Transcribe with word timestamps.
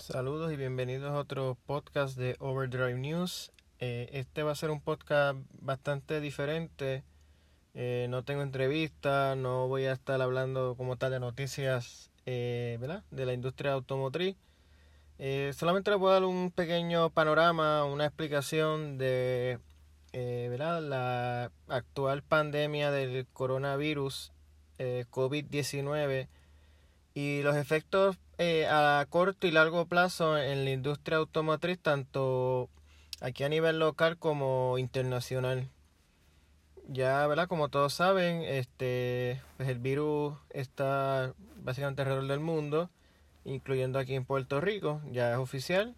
Saludos 0.00 0.50
y 0.50 0.56
bienvenidos 0.56 1.10
a 1.10 1.18
otro 1.18 1.58
podcast 1.66 2.16
de 2.16 2.34
Overdrive 2.38 2.94
News. 2.94 3.52
Eh, 3.80 4.08
este 4.14 4.42
va 4.42 4.52
a 4.52 4.54
ser 4.54 4.70
un 4.70 4.80
podcast 4.80 5.38
bastante 5.60 6.22
diferente. 6.22 7.04
Eh, 7.74 8.06
no 8.08 8.24
tengo 8.24 8.40
entrevista, 8.40 9.36
no 9.36 9.68
voy 9.68 9.84
a 9.84 9.92
estar 9.92 10.20
hablando 10.22 10.74
como 10.74 10.96
tal 10.96 11.10
de 11.10 11.20
noticias 11.20 12.10
eh, 12.24 12.78
¿verdad? 12.80 13.04
de 13.10 13.26
la 13.26 13.34
industria 13.34 13.74
automotriz. 13.74 14.36
solamente 15.52 15.90
les 15.90 16.00
voy 16.00 16.10
a 16.10 16.14
dar 16.14 16.24
un 16.24 16.50
pequeño 16.50 17.10
panorama, 17.10 17.84
una 17.84 18.06
explicación 18.06 18.96
de 18.96 19.58
¿verdad? 20.14 20.80
la 20.82 21.52
actual 21.68 22.22
pandemia 22.22 22.90
del 22.90 23.26
coronavirus 23.34 24.32
COVID-19 24.78 26.28
y 27.14 27.42
los 27.42 27.56
efectos 27.56 28.16
eh, 28.38 28.66
a 28.66 29.06
corto 29.08 29.46
y 29.46 29.50
largo 29.50 29.86
plazo 29.86 30.38
en 30.38 30.64
la 30.64 30.70
industria 30.70 31.18
automotriz, 31.18 31.78
tanto 31.78 32.68
aquí 33.20 33.44
a 33.44 33.48
nivel 33.48 33.78
local 33.78 34.16
como 34.18 34.78
internacional. 34.78 35.68
Ya, 36.88 37.26
¿verdad? 37.26 37.48
Como 37.48 37.68
todos 37.68 37.94
saben, 37.94 38.42
este, 38.42 39.40
pues 39.56 39.68
el 39.68 39.78
virus 39.78 40.34
está 40.50 41.34
básicamente 41.56 42.02
alrededor 42.02 42.26
del 42.26 42.40
mundo, 42.40 42.90
incluyendo 43.44 43.98
aquí 43.98 44.14
en 44.14 44.24
Puerto 44.24 44.60
Rico, 44.60 45.00
ya 45.12 45.32
es 45.32 45.38
oficial, 45.38 45.94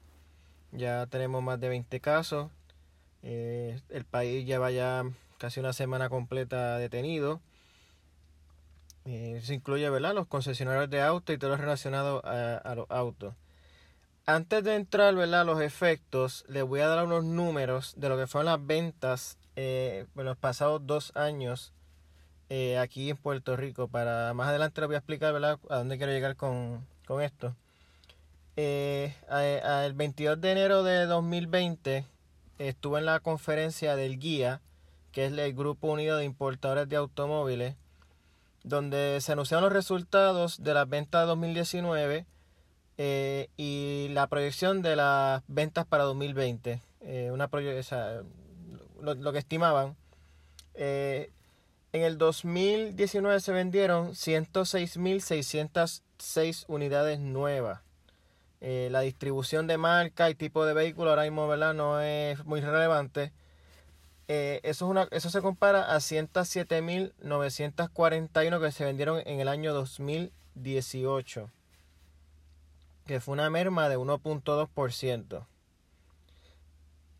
ya 0.73 1.07
tenemos 1.07 1.43
más 1.43 1.61
de 1.61 1.69
20 1.69 2.01
casos, 2.01 2.51
eh, 3.23 3.81
el 3.89 4.05
país 4.05 4.45
lleva 4.45 4.71
ya 4.71 5.05
casi 5.39 5.61
una 5.61 5.73
semana 5.73 6.09
completa 6.09 6.77
detenido 6.79 7.41
eh, 9.05 9.41
se 9.43 9.55
incluye 9.55 9.89
¿verdad? 9.91 10.15
los 10.15 10.29
concesionarios 10.29 10.89
de 10.89 11.03
autos 11.03 11.35
y 11.35 11.39
todo 11.39 11.51
lo 11.51 11.57
relacionado 11.57 12.23
a, 12.25 12.75
los 12.75 12.87
autos. 12.91 13.35
Antes 14.27 14.63
de 14.63 14.77
entrar 14.77 15.09
a 15.09 15.45
los 15.45 15.61
efectos, 15.61 16.45
les 16.49 16.63
voy 16.63 16.81
a 16.81 16.87
dar 16.87 17.05
unos 17.05 17.25
números 17.25 17.95
de 17.97 18.09
lo 18.09 18.17
que 18.17 18.29
fueron 18.29 18.47
las 18.47 18.65
ventas 18.65 19.39
eh, 19.57 20.07
en 20.17 20.25
los 20.25 20.37
pasados 20.37 20.87
dos 20.87 21.11
años 21.17 21.73
eh, 22.49 22.79
aquí 22.79 23.11
en 23.11 23.17
Puerto 23.17 23.57
Rico. 23.57 23.89
Para 23.89 24.33
más 24.35 24.49
adelante 24.49 24.81
les 24.81 24.89
voy 24.89 24.95
a 24.95 24.99
explicar 24.99 25.33
¿verdad? 25.33 25.59
a 25.69 25.79
dónde 25.79 25.99
quiero 25.99 26.13
llegar 26.13 26.37
con, 26.37 26.87
con 27.05 27.21
esto. 27.23 27.57
el 28.55 29.93
22 29.95 30.41
de 30.41 30.53
enero 30.53 30.85
de 30.85 31.07
2020 31.07 32.07
estuve 32.59 33.01
en 33.01 33.07
la 33.07 33.19
conferencia 33.19 33.97
del 33.97 34.21
guía, 34.21 34.61
que 35.11 35.27
es 35.27 35.33
el 35.33 35.55
Grupo 35.55 35.89
Unido 35.89 36.17
de 36.17 36.25
Importadores 36.25 36.89
de 36.89 36.95
Automóviles 36.97 37.75
donde 38.65 39.19
se 39.21 39.33
anunciaron 39.33 39.65
los 39.65 39.73
resultados 39.73 40.63
de 40.63 40.75
las 40.75 40.89
ventas 40.89 41.23
de 41.23 41.27
2019 41.27 42.27
eh, 42.99 43.49
y 43.57 44.09
la 44.11 44.27
proyección 44.27 44.83
de 44.83 44.97
las 44.97 45.43
ventas 45.49 45.87
para 45.87 46.05
2020. 46.05 46.83
Eh, 47.01 47.31
una 47.33 47.49
lo, 49.01 49.33
que 49.33 49.39
estimaban. 49.39 49.97
Eh, 50.75 51.31
en 51.93 52.03
el 52.03 52.19
2019 52.19 53.41
se 53.41 53.53
vendieron 53.53 54.11
106.606 54.13 56.67
unidades 56.69 57.19
nuevas. 57.19 57.81
la 58.61 59.01
distribución 59.01 59.67
de 59.67 59.77
marca 59.77 60.31
y 60.31 60.37
tipo 60.37 60.65
de 60.65 60.73
vehículo 60.73 61.11
ahora 61.11 61.25
mismo 61.25 61.49
¿verdad? 61.49 61.75
no 61.75 62.01
es 62.01 62.45
muy 62.45 62.61
relevante 62.61 63.33
eh, 64.35 64.61
eso, 64.63 64.87
es 64.87 64.91
una, 64.91 65.09
eso 65.11 65.29
se 65.29 65.43
compara 65.43 65.95
a 65.95 65.97
107.941 65.97 68.61
que 68.63 68.73
se 68.73 68.87
vendieron 68.87 69.21
en 69.27 69.41
el 69.41 69.49
año 69.49 69.75
2018, 69.75 71.51
que 73.05 73.21
fue 73.21 73.35
una 73.35 73.51
merma 73.51 73.91
de 73.91 73.99
1.2%. 73.99 75.47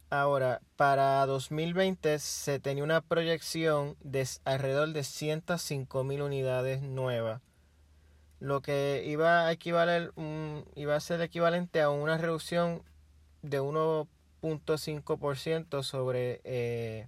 Ahora, 0.09 0.63
para 0.77 1.27
2020 1.27 2.19
se 2.19 2.59
tenía 2.61 2.83
una 2.83 3.03
proyección 3.03 3.95
de 4.01 4.27
alrededor 4.47 4.95
de 4.95 5.01
105.000 5.01 6.23
unidades 6.23 6.81
nuevas, 6.81 7.43
lo 8.41 8.63
que 8.63 9.05
iba 9.07 9.47
a 9.47 9.53
equivaler, 9.53 10.15
iba 10.77 10.97
a 10.97 11.01
ser 11.01 11.21
equivalente 11.21 11.83
a 11.83 11.91
una 11.91 12.17
reducción 12.17 12.83
de 13.43 13.61
1 13.61 14.09
ciento 15.37 15.83
sobre 15.83 16.41
eh, 16.45 17.07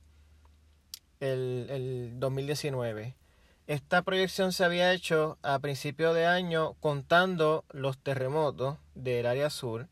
el, 1.20 1.66
el 1.70 2.12
2019. 2.20 3.14
Esta 3.66 4.02
proyección 4.02 4.52
se 4.52 4.64
había 4.64 4.92
hecho 4.92 5.38
a 5.42 5.58
principio 5.58 6.12
de 6.12 6.26
año 6.26 6.74
contando 6.80 7.64
los 7.70 7.98
terremotos 7.98 8.76
del 8.94 9.26
área 9.26 9.48
sur, 9.48 9.88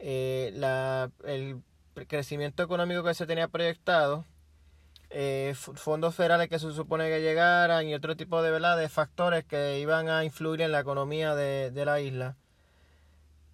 eh, 0.00 0.50
la, 0.54 1.10
el 1.24 1.62
crecimiento 2.08 2.62
económico 2.62 3.04
que 3.04 3.14
se 3.14 3.26
tenía 3.26 3.48
proyectado, 3.48 4.24
eh, 5.10 5.54
fondos 5.56 6.14
federales 6.14 6.48
que 6.48 6.58
se 6.58 6.72
supone 6.72 7.08
que 7.08 7.22
llegaran 7.22 7.86
y 7.88 7.94
otro 7.94 8.16
tipo 8.16 8.42
de, 8.42 8.50
de 8.58 8.88
factores 8.88 9.44
que 9.44 9.78
iban 9.78 10.08
a 10.08 10.24
influir 10.24 10.60
en 10.62 10.72
la 10.72 10.80
economía 10.80 11.34
de, 11.34 11.70
de 11.70 11.84
la 11.84 12.00
isla. 12.00 12.36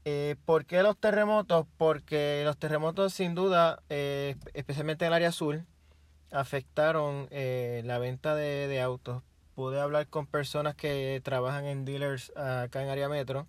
Eh, 0.05 0.37
¿Por 0.45 0.67
qué 0.67 0.83
los 0.83 0.99
terremotos? 0.99 1.67
Porque 1.79 2.43
los 2.45 2.59
terremotos 2.59 3.15
sin 3.15 3.35
duda, 3.35 3.83
eh, 3.89 4.37
especialmente 4.53 5.07
en 5.07 5.09
el 5.09 5.15
área 5.15 5.33
sur, 5.33 5.63
afectaron 6.31 7.27
eh, 7.31 7.83
la 7.87 7.99
venta 7.99 8.35
de, 8.35 8.81
autos. 8.83 9.23
Pude 9.55 9.81
hablar 9.81 10.09
con 10.09 10.27
personas 10.27 10.75
que 10.75 11.21
trabajan 11.25 11.65
en 11.65 11.85
dealers 11.85 12.33
acá 12.37 12.83
en 12.83 12.89
área 12.89 13.09
metro 13.09 13.47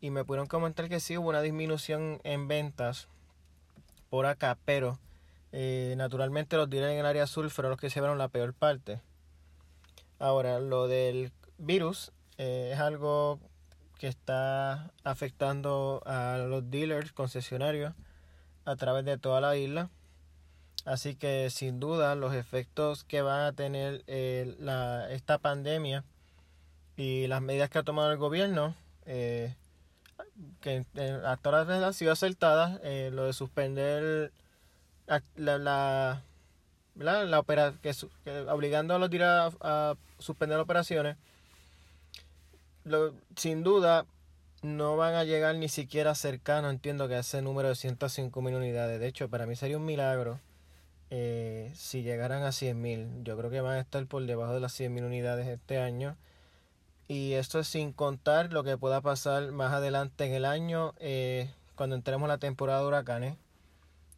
y 0.00 0.10
me 0.10 0.24
pudieron 0.24 0.48
comentar 0.48 0.88
que 0.88 0.98
sí 0.98 1.18
hubo 1.18 1.28
una 1.28 1.42
disminución 1.42 2.20
en 2.24 2.48
ventas 2.48 3.08
por 4.10 4.26
acá, 4.26 4.58
pero 4.64 4.98
naturalmente 5.96 6.56
los 6.56 6.68
dealers 6.68 6.92
en 6.92 6.98
el 6.98 7.06
área 7.06 7.26
sur 7.26 7.48
fueron 7.48 7.70
los 7.70 7.80
que 7.80 7.90
se 7.90 8.00
vieron 8.00 8.18
la 8.18 8.28
peor 8.28 8.54
parte. 8.54 9.00
Ahora, 10.18 10.58
lo 10.58 10.88
del 10.88 11.32
virus 11.58 12.12
es 12.38 12.78
algo 12.78 13.40
que 13.98 14.08
está 14.08 14.90
afectando 15.04 16.02
a 16.06 16.38
los 16.48 16.70
dealers, 16.70 17.12
concesionarios 17.12 17.94
a 18.64 18.76
través 18.76 19.04
de 19.04 19.18
toda 19.18 19.40
la 19.40 19.56
isla. 19.56 19.90
Así 20.84 21.16
que 21.16 21.50
sin 21.50 21.80
duda 21.80 22.14
los 22.14 22.34
efectos 22.34 23.04
que 23.04 23.22
va 23.22 23.46
a 23.46 23.52
tener 23.52 24.04
eh, 24.06 24.54
la, 24.60 25.10
esta 25.10 25.38
pandemia 25.38 26.04
y 26.96 27.26
las 27.26 27.42
medidas 27.42 27.70
que 27.70 27.78
ha 27.78 27.82
tomado 27.82 28.12
el 28.12 28.18
gobierno, 28.18 28.74
eh, 29.04 29.54
que 30.60 30.84
eh, 30.94 31.20
hasta 31.24 31.50
ahora 31.50 31.86
han 31.86 31.94
sido 31.94 32.12
acertadas, 32.12 32.80
lo 33.12 33.24
de 33.24 33.32
suspender 33.32 34.32
la, 35.36 36.22
la, 36.94 37.44
que, 37.82 37.94
obligando 38.48 38.94
a 38.94 38.98
los 38.98 39.10
dealers 39.10 39.56
a 39.60 39.94
suspender 40.18 40.58
operaciones, 40.58 41.16
sin 43.36 43.62
duda 43.62 44.06
no 44.62 44.96
van 44.96 45.14
a 45.14 45.24
llegar 45.24 45.54
ni 45.56 45.68
siquiera 45.68 46.14
cercano, 46.14 46.70
entiendo 46.70 47.08
que 47.08 47.14
a 47.14 47.20
ese 47.20 47.42
número 47.42 47.68
de 47.68 47.74
105 47.74 48.42
mil 48.42 48.54
unidades. 48.54 49.00
De 49.00 49.06
hecho, 49.06 49.28
para 49.28 49.46
mí 49.46 49.56
sería 49.56 49.76
un 49.76 49.84
milagro 49.84 50.40
eh, 51.10 51.72
si 51.74 52.02
llegaran 52.02 52.42
a 52.42 52.52
100 52.52 52.80
mil. 52.80 53.08
Yo 53.22 53.36
creo 53.36 53.50
que 53.50 53.60
van 53.60 53.76
a 53.76 53.80
estar 53.80 54.04
por 54.06 54.24
debajo 54.24 54.54
de 54.54 54.60
las 54.60 54.72
100 54.72 54.92
mil 54.92 55.04
unidades 55.04 55.46
este 55.46 55.78
año. 55.78 56.16
Y 57.08 57.34
esto 57.34 57.60
es 57.60 57.68
sin 57.68 57.92
contar 57.92 58.52
lo 58.52 58.64
que 58.64 58.76
pueda 58.76 59.00
pasar 59.00 59.52
más 59.52 59.72
adelante 59.72 60.24
en 60.24 60.32
el 60.32 60.44
año 60.44 60.94
eh, 60.98 61.50
cuando 61.76 61.94
entremos 61.94 62.28
la 62.28 62.38
temporada 62.38 62.80
de 62.80 62.86
huracanes. 62.86 63.36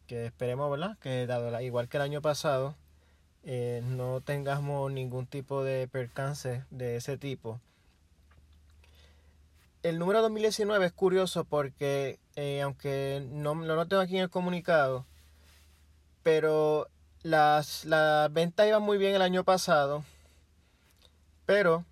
Que 0.07 0.25
esperemos, 0.25 0.71
¿verdad? 0.71 0.97
Que 0.99 1.27
dado 1.27 1.61
igual 1.61 1.87
que 1.87 1.97
el 1.97 2.03
año 2.03 2.21
pasado, 2.21 2.75
eh, 3.43 3.83
no 3.85 4.21
tengamos 4.21 4.91
ningún 4.91 5.27
tipo 5.27 5.63
de 5.63 5.87
percance 5.87 6.63
de 6.71 6.95
ese 6.95 7.17
tipo 7.17 7.59
el 9.83 9.99
número 9.99 10.21
2019 10.21 10.85
es 10.85 10.91
curioso 10.91 11.45
porque, 11.45 12.19
eh, 12.35 12.61
aunque 12.61 13.25
no, 13.31 13.55
lo 13.55 13.87
tengo 13.87 14.01
aquí 14.01 14.17
en 14.17 14.23
el 14.23 14.29
comunicado, 14.29 15.05
pero 16.23 16.87
las, 17.23 17.87
ventas 18.31 18.67
iban 18.67 18.83
muy 18.83 18.97
bien 18.97 19.15
el 19.15 19.21
año 19.21 19.43
pasado, 19.43 20.03
pero 21.45 21.85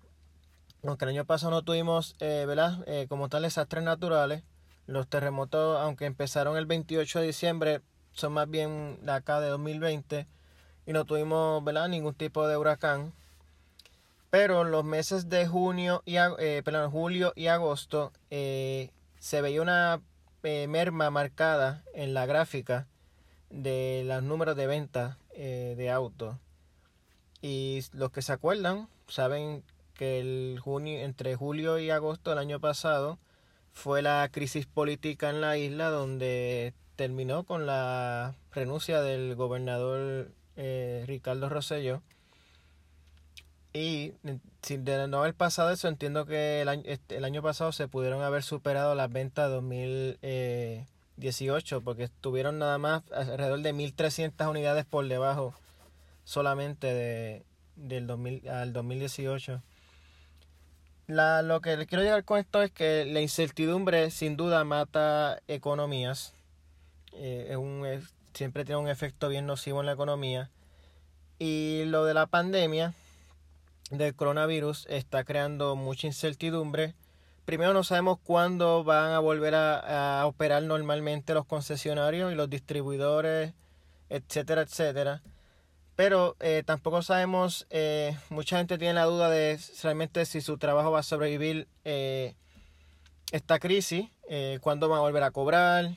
aunque 0.84 1.06
el 1.06 1.10
año 1.10 1.24
pasado 1.24 1.50
no 1.50 1.62
tuvimos, 1.62 2.14
eh, 2.20 2.44
¿verdad? 2.46 2.84
Eh, 2.86 3.06
como 3.08 3.28
tal, 3.28 3.42
desastres 3.42 3.82
naturales, 3.82 4.42
los 4.86 5.08
terremotos, 5.08 5.80
aunque 5.80 6.06
empezaron 6.06 6.56
el 6.56 6.66
28 6.66 7.20
de 7.20 7.26
diciembre, 7.26 7.80
son 8.12 8.32
más 8.32 8.48
bien 8.48 8.98
de 9.02 9.12
acá 9.12 9.40
de 9.40 9.48
2020 9.48 10.26
y 10.86 10.92
no 10.92 11.04
tuvimos, 11.04 11.62
¿verdad? 11.64 11.88
Ningún 11.88 12.14
tipo 12.14 12.46
de 12.46 12.56
huracán. 12.56 13.12
Pero 14.30 14.64
los 14.64 14.84
meses 14.84 15.28
de 15.28 15.46
junio 15.46 16.02
y, 16.04 16.16
eh, 16.16 16.62
julio 16.90 17.32
y 17.34 17.46
agosto 17.46 18.12
eh, 18.30 18.90
se 19.18 19.40
veía 19.40 19.62
una 19.62 20.02
eh, 20.42 20.66
merma 20.68 21.10
marcada 21.10 21.82
en 21.94 22.14
la 22.14 22.26
gráfica 22.26 22.86
de 23.50 24.02
los 24.04 24.22
números 24.22 24.56
de 24.56 24.66
venta 24.66 25.18
de 25.34 25.90
autos. 25.90 26.36
Y 27.40 27.84
los 27.92 28.10
que 28.10 28.22
se 28.22 28.32
acuerdan 28.32 28.88
saben 29.06 29.62
que 29.94 30.20
el 30.20 30.58
junio, 30.60 31.00
entre 31.00 31.36
julio 31.36 31.78
y 31.78 31.90
agosto 31.90 32.30
del 32.30 32.40
año 32.40 32.60
pasado 32.60 33.18
fue 33.72 34.02
la 34.02 34.28
crisis 34.32 34.66
política 34.66 35.30
en 35.30 35.40
la 35.40 35.56
isla 35.56 35.90
donde 35.90 36.74
terminó 36.96 37.44
con 37.44 37.64
la 37.64 38.34
renuncia 38.52 39.00
del 39.02 39.36
gobernador 39.36 40.32
eh, 40.56 41.04
Ricardo 41.06 41.48
Rosselló. 41.48 42.02
Y 43.78 44.12
sin 44.60 44.84
de 44.84 45.06
no 45.06 45.18
haber 45.18 45.34
pasado 45.34 45.70
eso, 45.70 45.86
entiendo 45.86 46.26
que 46.26 46.62
el 46.62 46.68
año, 46.68 46.82
este, 46.86 47.18
el 47.18 47.24
año 47.24 47.42
pasado 47.42 47.70
se 47.70 47.86
pudieron 47.86 48.22
haber 48.22 48.42
superado 48.42 48.96
las 48.96 49.12
ventas 49.12 49.48
2018, 49.50 51.82
porque 51.82 52.02
estuvieron 52.02 52.58
nada 52.58 52.76
más 52.78 53.04
alrededor 53.12 53.60
de 53.60 53.72
1.300 53.72 54.50
unidades 54.50 54.84
por 54.84 55.06
debajo 55.06 55.54
solamente 56.24 56.88
de, 56.88 57.44
del 57.76 58.08
2000, 58.08 58.48
al 58.48 58.72
2018. 58.72 59.62
La, 61.06 61.42
lo 61.42 61.60
que 61.60 61.76
le 61.76 61.86
quiero 61.86 62.02
llegar 62.02 62.24
con 62.24 62.40
esto 62.40 62.64
es 62.64 62.72
que 62.72 63.04
la 63.04 63.20
incertidumbre 63.20 64.10
sin 64.10 64.36
duda 64.36 64.64
mata 64.64 65.40
economías. 65.46 66.34
Eh, 67.12 67.46
es 67.50 67.56
un, 67.56 67.86
siempre 68.34 68.64
tiene 68.64 68.80
un 68.80 68.88
efecto 68.88 69.28
bien 69.28 69.46
nocivo 69.46 69.78
en 69.78 69.86
la 69.86 69.92
economía. 69.92 70.50
Y 71.38 71.84
lo 71.84 72.04
de 72.04 72.14
la 72.14 72.26
pandemia 72.26 72.92
del 73.90 74.14
coronavirus 74.14 74.86
está 74.88 75.24
creando 75.24 75.76
mucha 75.76 76.06
incertidumbre. 76.06 76.94
Primero 77.44 77.72
no 77.72 77.82
sabemos 77.82 78.18
cuándo 78.22 78.84
van 78.84 79.12
a 79.12 79.20
volver 79.20 79.54
a, 79.54 80.22
operar 80.26 80.62
normalmente 80.62 81.32
los 81.34 81.46
concesionarios 81.46 82.32
y 82.32 82.34
los 82.34 82.50
distribuidores, 82.50 83.54
etcétera, 84.10 84.62
etcétera. 84.62 85.22
Pero 85.96 86.36
eh, 86.40 86.62
tampoco 86.64 87.02
sabemos, 87.02 87.66
eh, 87.70 88.16
mucha 88.28 88.58
gente 88.58 88.78
tiene 88.78 88.94
la 88.94 89.04
duda 89.04 89.30
de 89.30 89.58
realmente 89.82 90.26
si 90.26 90.40
su 90.40 90.58
trabajo 90.58 90.92
va 90.92 91.00
a 91.00 91.02
sobrevivir 91.02 91.66
eh, 91.84 92.34
esta 93.32 93.58
crisis, 93.58 94.10
cuándo 94.60 94.88
van 94.88 94.98
a 94.98 95.02
volver 95.02 95.22
a 95.22 95.30
cobrar. 95.30 95.90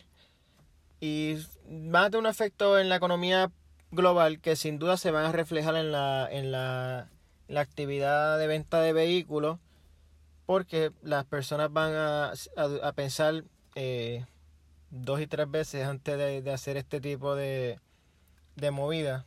Y 1.02 1.36
va 1.68 2.06
a 2.06 2.10
tener 2.10 2.20
un 2.20 2.28
efecto 2.28 2.80
en 2.80 2.88
la 2.88 2.96
economía 2.96 3.52
global 3.92 4.40
que 4.40 4.56
sin 4.56 4.80
duda 4.80 4.98
se 4.98 5.12
van 5.12 5.26
a 5.26 5.32
reflejar 5.32 5.76
en 5.76 5.92
la, 5.92 6.28
en 6.32 6.52
la, 6.52 7.10
la 7.52 7.62
actividad 7.62 8.40
de 8.40 8.48
venta 8.48 8.82
de 8.82 8.94
vehículos 8.94 9.60
porque 10.46 10.92
las 11.04 11.26
personas 11.26 11.72
van 11.72 11.94
a, 11.94 12.34
a, 12.58 12.92
pensar 12.94 13.44
dos 14.90 15.22
y 15.22 15.28
tres 15.28 15.50
veces 15.50 15.86
antes 15.86 16.18
de, 16.18 16.42
de 16.42 16.52
hacer 16.52 16.78
este 16.78 17.00
tipo 17.00 17.36
de, 17.36 17.80
de 18.56 18.72
movida. 18.72 19.26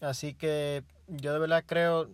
Así 0.00 0.34
que 0.34 0.82
yo 1.06 1.32
de 1.32 1.38
verdad 1.38 1.64
creo, 1.66 2.10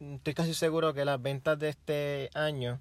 estoy 0.00 0.34
casi 0.34 0.54
seguro 0.54 0.92
que 0.94 1.04
las 1.04 1.20
ventas 1.20 1.58
de 1.58 1.70
este 1.70 2.30
año 2.34 2.80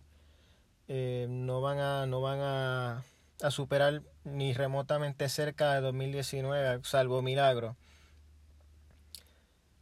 eh, 0.87 1.27
no 1.29 1.61
van 1.61 1.79
a, 1.79 2.05
no 2.05 2.21
van 2.21 2.39
a, 2.39 3.03
a, 3.41 3.51
superar 3.51 4.01
ni 4.25 4.53
remotamente 4.53 5.29
cerca 5.29 5.73
de 5.73 5.81
2019, 5.81 6.81
salvo 6.83 7.21
milagro. 7.21 7.77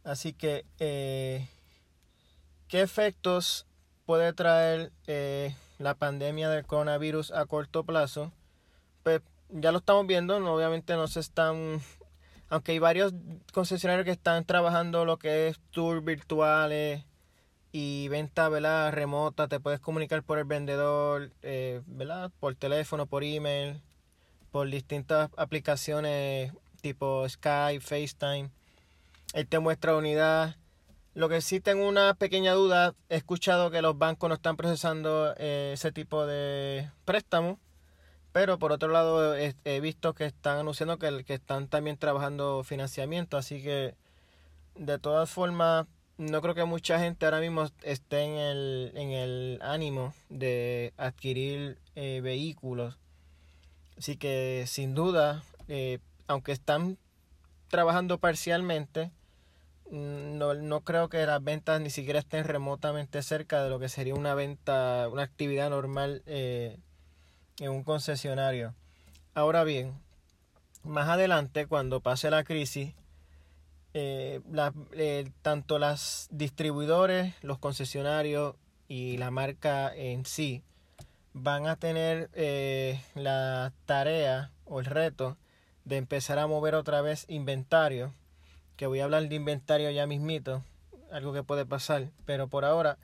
Así 0.04 0.32
que, 0.32 0.64
eh, 0.78 1.48
¿qué 2.70 2.80
efectos 2.80 3.66
puede 4.06 4.32
traer 4.32 4.92
eh, 5.06 5.54
la 5.78 5.94
pandemia 5.94 6.48
del 6.48 6.64
coronavirus 6.64 7.32
a 7.32 7.44
corto 7.44 7.84
plazo? 7.84 8.32
Pues 9.02 9.20
ya 9.50 9.72
lo 9.72 9.78
estamos 9.78 10.06
viendo, 10.06 10.36
obviamente 10.36 10.94
no 10.94 11.08
se 11.08 11.20
están 11.20 11.82
aunque 12.48 12.72
hay 12.72 12.78
varios 12.78 13.12
concesionarios 13.52 14.04
que 14.04 14.10
están 14.12 14.44
trabajando 14.44 15.04
lo 15.04 15.18
que 15.18 15.48
es 15.48 15.60
tours 15.70 16.04
virtuales 16.04 17.04
y 17.72 18.08
venta 18.08 18.48
¿verdad? 18.48 18.92
remota, 18.92 19.46
te 19.46 19.60
puedes 19.60 19.78
comunicar 19.78 20.22
por 20.24 20.38
el 20.38 20.44
vendedor, 20.44 21.30
eh, 21.42 21.80
¿verdad? 21.86 22.30
por 22.40 22.56
teléfono, 22.56 23.06
por 23.06 23.22
email, 23.22 23.80
por 24.50 24.68
distintas 24.68 25.30
aplicaciones 25.36 26.52
tipo 26.80 27.28
Skype, 27.28 27.80
FaceTime. 27.80 28.50
Él 29.34 29.46
te 29.46 29.58
muestra 29.58 29.96
unidad. 29.96 30.56
Lo 31.14 31.28
que 31.28 31.40
sí 31.40 31.60
tengo 31.60 31.88
una 31.88 32.14
pequeña 32.14 32.52
duda, 32.52 32.94
he 33.08 33.16
escuchado 33.16 33.70
que 33.70 33.82
los 33.82 33.98
bancos 33.98 34.28
no 34.28 34.34
están 34.34 34.56
procesando 34.56 35.34
eh, 35.38 35.72
ese 35.74 35.92
tipo 35.92 36.26
de 36.26 36.88
préstamos 37.04 37.58
pero 38.32 38.58
por 38.58 38.72
otro 38.72 38.90
lado 38.90 39.34
he, 39.36 39.80
visto 39.80 40.14
que 40.14 40.26
están 40.26 40.58
anunciando 40.58 40.98
que, 40.98 41.24
que 41.24 41.34
están 41.34 41.68
también 41.68 41.96
trabajando 41.96 42.62
financiamiento, 42.62 43.36
así 43.36 43.62
que 43.62 43.94
de 44.76 44.98
todas 44.98 45.28
formas 45.30 45.86
no 46.16 46.40
creo 46.42 46.54
que 46.54 46.64
mucha 46.64 46.98
gente 47.00 47.24
ahora 47.24 47.40
mismo 47.40 47.66
esté 47.82 48.22
en 48.22 48.36
el, 48.36 48.92
en 48.94 49.10
el 49.10 49.58
ánimo 49.62 50.14
de 50.28 50.92
adquirir 50.96 51.78
eh, 51.96 52.20
vehículos. 52.22 52.98
Así 53.98 54.16
que 54.16 54.64
sin 54.66 54.94
duda, 54.94 55.42
eh, 55.68 55.98
aunque 56.26 56.52
están 56.52 56.98
trabajando 57.68 58.18
parcialmente, 58.18 59.10
no, 59.90 60.54
no 60.54 60.80
creo 60.82 61.08
que 61.08 61.26
las 61.26 61.42
ventas 61.42 61.80
ni 61.80 61.90
siquiera 61.90 62.20
estén 62.20 62.44
remotamente 62.44 63.22
cerca 63.22 63.62
de 63.62 63.70
lo 63.70 63.78
que 63.78 63.88
sería 63.88 64.14
una 64.14 64.34
venta, 64.34 65.08
una 65.10 65.22
actividad 65.22 65.70
normal 65.70 66.22
eh, 66.26 66.78
en 67.58 67.70
un 67.70 67.82
concesionario. 67.82 68.74
Ahora 69.34 69.64
bien, 69.64 69.94
más 70.84 71.08
adelante, 71.08 71.66
cuando 71.66 72.00
pase 72.00 72.30
la 72.30 72.44
crisis, 72.44 72.94
eh, 73.92 74.40
eh, 74.92 75.30
tanto 75.42 75.78
las 75.78 76.28
distribuidores, 76.30 77.34
los 77.42 77.58
concesionarios 77.58 78.54
y 78.86 79.16
la 79.16 79.30
marca 79.30 79.94
en 79.94 80.24
sí 80.24 80.62
van 81.32 81.66
a 81.66 81.76
tener 81.76 82.30
la 83.14 83.72
tarea 83.86 84.50
o 84.64 84.80
el 84.80 84.86
reto 84.86 85.36
de 85.84 85.96
empezar 85.96 86.38
a 86.38 86.46
mover 86.46 86.74
otra 86.74 87.00
vez 87.02 87.24
inventario, 87.28 88.12
que 88.80 88.86
voy 88.86 89.00
a 89.00 89.04
hablar 89.04 89.28
de 89.28 89.34
inventario 89.34 89.90
ya 89.90 90.06
mismito, 90.06 90.64
algo 91.12 91.34
que 91.34 91.42
puede 91.42 91.66
pasar, 91.66 92.08
pero 92.24 92.48
por 92.48 92.64
ahora 92.64 92.96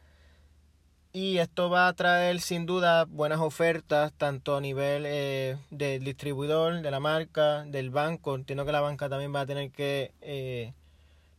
y 1.12 1.36
esto 1.36 1.68
va 1.68 1.86
a 1.88 1.92
traer 1.92 2.40
sin 2.40 2.64
duda 2.64 3.04
buenas 3.04 3.40
ofertas, 3.40 4.14
tanto 4.14 4.56
a 4.56 4.62
nivel 4.62 5.04
eh, 5.06 5.58
del 5.70 6.02
distribuidor, 6.02 6.80
de 6.80 6.90
la 6.90 6.98
marca, 7.00 7.64
del 7.64 7.90
banco. 7.90 8.34
Entiendo 8.34 8.64
que 8.64 8.72
la 8.72 8.82
banca 8.82 9.08
también 9.10 9.34
va 9.34 9.40
a 9.40 9.46
tener 9.46 9.70
que 9.70 10.12
eh, 10.22 10.72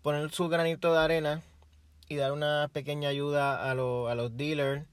poner 0.03 0.31
su 0.31 0.49
granito 0.49 0.93
de 0.93 0.99
arena 0.99 1.41
y 2.09 2.15
dar 2.15 2.31
una 2.31 2.69
pequeña 2.73 3.09
ayuda 3.09 3.67
a, 3.67 3.71
a 3.71 3.75
los 3.75 4.37
dealers 4.37 4.83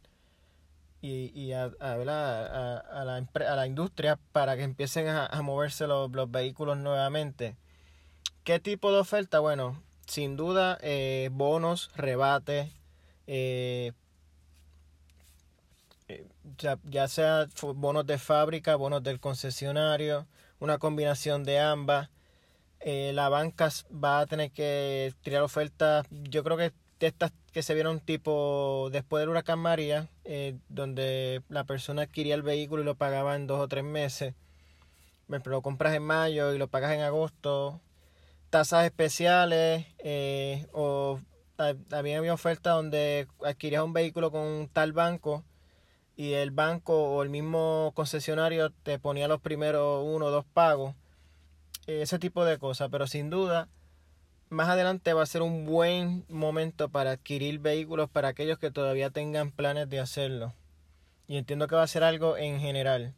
y, 1.01 1.53
a, 1.53 1.71
a, 1.81 1.93
a, 1.93 1.97
la, 1.97 2.77
a, 2.77 3.55
la, 3.55 3.67
industria 3.67 4.19
para 4.33 4.57
que 4.57 4.63
empiecen 4.63 5.09
a, 5.09 5.43
moverse 5.43 5.87
los, 5.87 6.11
los, 6.13 6.31
vehículos 6.31 6.79
nuevamente. 6.79 7.57
¿Qué 8.45 8.61
tipo 8.61 8.93
de 8.93 8.99
oferta? 8.99 9.41
Bueno, 9.41 9.83
sin 10.07 10.37
duda 10.37 10.77
eh, 10.83 11.31
bonos, 11.33 11.91
rebates, 11.97 12.71
eh, 13.27 13.93
ya, 16.59 16.79
ya 16.85 17.09
sea 17.09 17.47
bonos 17.75 18.07
de 18.07 18.19
fábrica, 18.19 18.77
bonos 18.77 19.03
del 19.03 19.19
concesionario, 19.19 20.27
una 20.61 20.77
combinación 20.77 21.45
de 21.45 21.59
ambas. 21.59 22.11
Eh, 22.81 23.13
la 23.15 23.31
banca 23.31 23.71
va 23.91 24.21
a 24.21 24.27
tener 24.27 24.51
que 24.51 25.15
tirar 25.23 25.41
ofertas, 25.43 26.07
yo 26.11 26.45
creo 26.45 26.59
que 26.59 26.73
de 27.01 27.07
estas 27.07 27.33
que 27.51 27.63
se 27.63 27.73
vieron 27.73 27.99
tipo 28.01 28.91
después 28.93 29.23
del 29.23 29.31
huracán 29.31 29.59
María, 29.59 30.11
eh, 30.25 30.59
donde 30.69 31.43
la 31.49 31.65
persona 31.65 32.03
adquiría 32.03 32.35
el 32.35 32.43
vehículo 32.43 32.83
y 32.83 32.85
lo 32.85 32.95
pagaba 32.95 33.37
en 33.37 33.47
dos 33.47 33.61
o 33.61 33.69
tres 33.69 33.85
meses. 33.85 34.35
Pero 35.29 35.51
lo 35.51 35.63
compras 35.63 35.95
en 35.95 36.03
mayo 36.03 36.53
y 36.53 36.59
lo 36.59 36.69
pagas 36.69 36.93
en 36.93 37.01
agosto. 37.01 37.81
Tasas 38.55 38.85
especiales 38.85 39.85
eh, 39.99 40.69
o 40.71 41.19
también 41.89 42.19
había 42.19 42.33
ofertas 42.33 42.77
donde 42.77 43.27
adquirías 43.45 43.83
un 43.83 43.93
vehículo 43.93 44.31
con 44.31 44.71
tal 44.73 44.93
banco 44.93 45.43
y 46.17 46.35
el 46.35 46.53
banco 46.53 46.95
o 46.95 47.25
el 47.25 47.31
mismo 47.31 47.91
concesionario 47.97 48.71
te 48.71 49.01
ponía 49.01 49.27
los 49.27 49.41
primeros 49.41 50.05
uno 50.07 50.27
o 50.27 50.31
dos 50.31 50.45
pagos, 50.45 50.95
ese 51.89 52.21
tipo 52.21 52.45
de 52.45 52.59
cosas, 52.59 52.91
pero 52.93 53.09
sin 53.09 53.29
duda 53.29 53.67
más 54.51 54.69
adelante 54.69 55.13
va 55.15 55.25
a 55.25 55.27
ser 55.27 55.43
un 55.43 55.67
buen 55.67 56.25
momento 56.29 56.89
para 56.89 57.11
adquirir 57.11 57.59
vehículos 57.59 58.09
para 58.09 58.29
aquellos 58.29 58.61
que 58.61 58.71
todavía 58.71 59.11
tengan 59.11 59.51
planes 59.51 59.91
de 59.91 59.99
hacerlo. 59.99 60.55
Y 61.27 61.39
entiendo 61.39 61.67
que 61.67 61.75
va 61.75 61.83
a 61.83 61.89
ser 61.89 62.05
algo 62.05 62.37
en 62.37 62.61
general. 62.61 63.15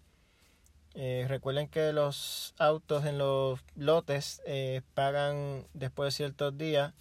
Eh, 0.99 1.27
recuerden 1.29 1.69
que 1.69 1.93
los 1.93 2.55
autos 2.57 3.05
en 3.05 3.19
los 3.19 3.61
lotes 3.75 4.41
eh, 4.47 4.81
pagan 4.95 5.67
después 5.75 6.07
de 6.07 6.17
ciertos 6.17 6.57
días 6.57 6.95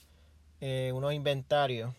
eh, 0.60 0.92
unos 0.94 1.14
inventarios 1.14 1.94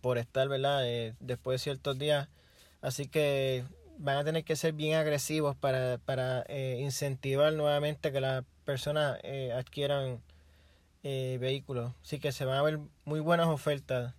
por 0.00 0.16
estar, 0.16 0.48
¿verdad? 0.48 0.82
Después 1.20 1.60
de 1.60 1.64
ciertos 1.64 1.98
días. 1.98 2.28
Así 2.80 3.06
que 3.06 3.64
van 3.98 4.16
a 4.16 4.24
tener 4.24 4.44
que 4.44 4.56
ser 4.56 4.72
bien 4.72 4.96
agresivos 4.96 5.56
para, 5.56 5.98
para 5.98 6.44
incentivar 6.78 7.52
nuevamente 7.52 8.12
que 8.12 8.20
las 8.20 8.44
personas 8.64 9.18
adquieran 9.54 10.22
vehículos. 11.02 11.92
Así 12.02 12.20
que 12.20 12.30
se 12.30 12.44
van 12.44 12.58
a 12.58 12.62
ver 12.62 12.78
muy 13.04 13.20
buenas 13.20 13.48
ofertas. 13.48 14.14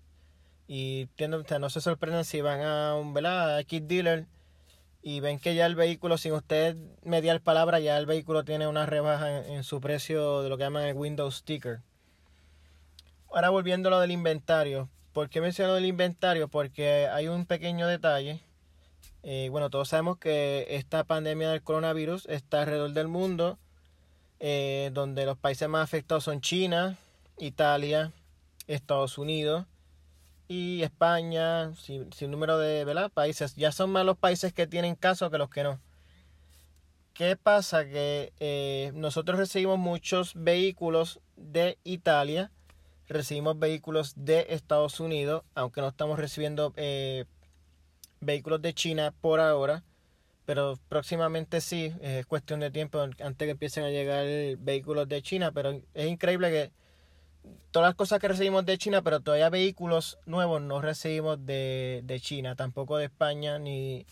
Y 0.67 1.07
no 1.59 1.69
se 1.69 1.81
sorprendan 1.81 2.25
si 2.25 2.41
van 2.41 2.61
a 2.61 2.95
un 2.95 3.13
¿verdad? 3.13 3.59
X 3.61 3.87
dealer 3.87 4.25
y 5.01 5.19
ven 5.19 5.39
que 5.39 5.55
ya 5.55 5.65
el 5.65 5.75
vehículo, 5.75 6.17
sin 6.17 6.33
usted 6.33 6.77
mediar 7.03 7.41
palabra, 7.41 7.79
ya 7.79 7.97
el 7.97 8.05
vehículo 8.05 8.43
tiene 8.43 8.67
una 8.67 8.85
rebaja 8.85 9.45
en, 9.45 9.63
su 9.63 9.81
precio 9.81 10.43
de 10.43 10.49
lo 10.49 10.57
que 10.57 10.63
llaman 10.63 10.83
el 10.83 10.95
Windows 10.95 11.37
Sticker. 11.37 11.81
Ahora 13.33 13.49
volviendo 13.49 13.89
a 13.89 13.91
lo 13.91 13.99
del 13.99 14.11
inventario. 14.11 14.89
¿Por 15.13 15.29
qué 15.29 15.41
menciono 15.41 15.75
el 15.75 15.85
inventario? 15.85 16.47
Porque 16.47 17.07
hay 17.07 17.27
un 17.27 17.45
pequeño 17.45 17.87
detalle. 17.87 18.41
Eh, 19.23 19.47
bueno, 19.49 19.69
todos 19.69 19.89
sabemos 19.89 20.17
que 20.17 20.67
esta 20.69 21.03
pandemia 21.03 21.49
del 21.49 21.63
coronavirus 21.63 22.27
está 22.27 22.61
alrededor 22.61 22.91
del 22.91 23.07
mundo, 23.07 23.57
eh, 24.39 24.91
donde 24.93 25.25
los 25.25 25.37
países 25.37 25.67
más 25.67 25.83
afectados 25.83 26.23
son 26.23 26.41
China, 26.41 26.97
Italia, 27.37 28.11
Estados 28.67 29.17
Unidos 29.17 29.65
y 30.51 30.83
España, 30.83 31.73
sin, 31.75 32.09
número 32.29 32.57
de 32.57 33.09
países. 33.13 33.55
Ya 33.55 33.71
son 33.71 33.89
más 33.89 34.05
los 34.05 34.17
países 34.17 34.51
que 34.51 34.67
tienen 34.67 34.95
casos 34.95 35.31
que 35.31 35.37
los 35.37 35.49
que 35.49 35.63
no. 35.63 35.79
¿Qué 37.13 37.37
pasa? 37.37 37.85
Que 37.85 38.33
eh, 38.41 38.91
nosotros 38.93 39.39
recibimos 39.39 39.79
muchos 39.79 40.33
vehículos 40.35 41.21
de 41.37 41.77
Italia, 41.85 42.51
recibimos 43.07 43.59
vehículos 43.59 44.11
de 44.17 44.47
Estados 44.49 44.99
Unidos, 44.99 45.43
aunque 45.55 45.79
no 45.79 45.87
estamos 45.87 46.19
recibiendo 46.19 46.73
eh, 46.75 47.23
vehículos 48.19 48.61
de 48.61 48.73
China 48.73 49.13
por 49.21 49.39
ahora, 49.39 49.85
pero 50.45 50.77
próximamente 50.89 51.61
sí, 51.61 51.93
es 52.01 52.25
cuestión 52.25 52.59
de 52.59 52.71
tiempo 52.71 52.99
antes 52.99 53.45
que 53.45 53.51
empiecen 53.51 53.85
a 53.85 53.89
llegar 53.89 54.25
vehículos 54.57 55.07
de 55.07 55.21
China, 55.21 55.53
pero 55.53 55.81
es 55.93 56.07
increíble 56.09 56.49
que 56.49 56.80
todas 57.71 57.89
las 57.89 57.95
cosas 57.95 58.19
que 58.19 58.27
recibimos 58.27 58.65
de 58.65 58.77
China, 58.77 59.01
pero 59.01 59.21
todavía 59.21 59.49
vehículos 59.49 60.19
nuevos 60.25 60.61
no 60.61 60.81
recibimos 60.81 61.45
de, 61.45 62.19
China, 62.21 62.55
tampoco 62.55 62.97
de 62.97 63.05
España 63.05 63.59
ni, 63.59 64.05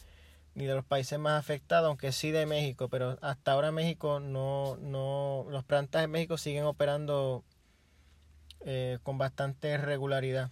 ni 0.55 0.65
de 0.65 0.75
los 0.75 0.86
países 0.86 1.19
más 1.19 1.39
afectados, 1.39 1.88
aunque 1.88 2.12
sí 2.12 2.31
de 2.31 2.45
México, 2.45 2.88
pero 2.89 3.17
hasta 3.21 3.51
ahora 3.51 3.71
México 3.71 4.19
no, 4.19 4.77
no, 4.77 5.45
los 5.50 5.63
plantas 5.65 6.03
en 6.03 6.12
México 6.12 6.38
siguen 6.38 6.63
operando 6.63 7.43
eh, 8.62 8.98
con 9.03 9.17
bastante 9.17 9.77
regularidad. 9.77 10.51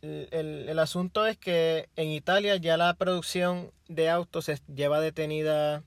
El, 0.00 0.68
el, 0.68 0.78
asunto 0.78 1.26
es 1.26 1.36
que 1.36 1.88
en 1.96 2.10
Italia 2.10 2.54
ya 2.54 2.76
la 2.76 2.94
producción 2.94 3.72
de 3.88 4.08
autos 4.08 4.44
se 4.44 4.60
lleva 4.72 5.00
detenida, 5.00 5.82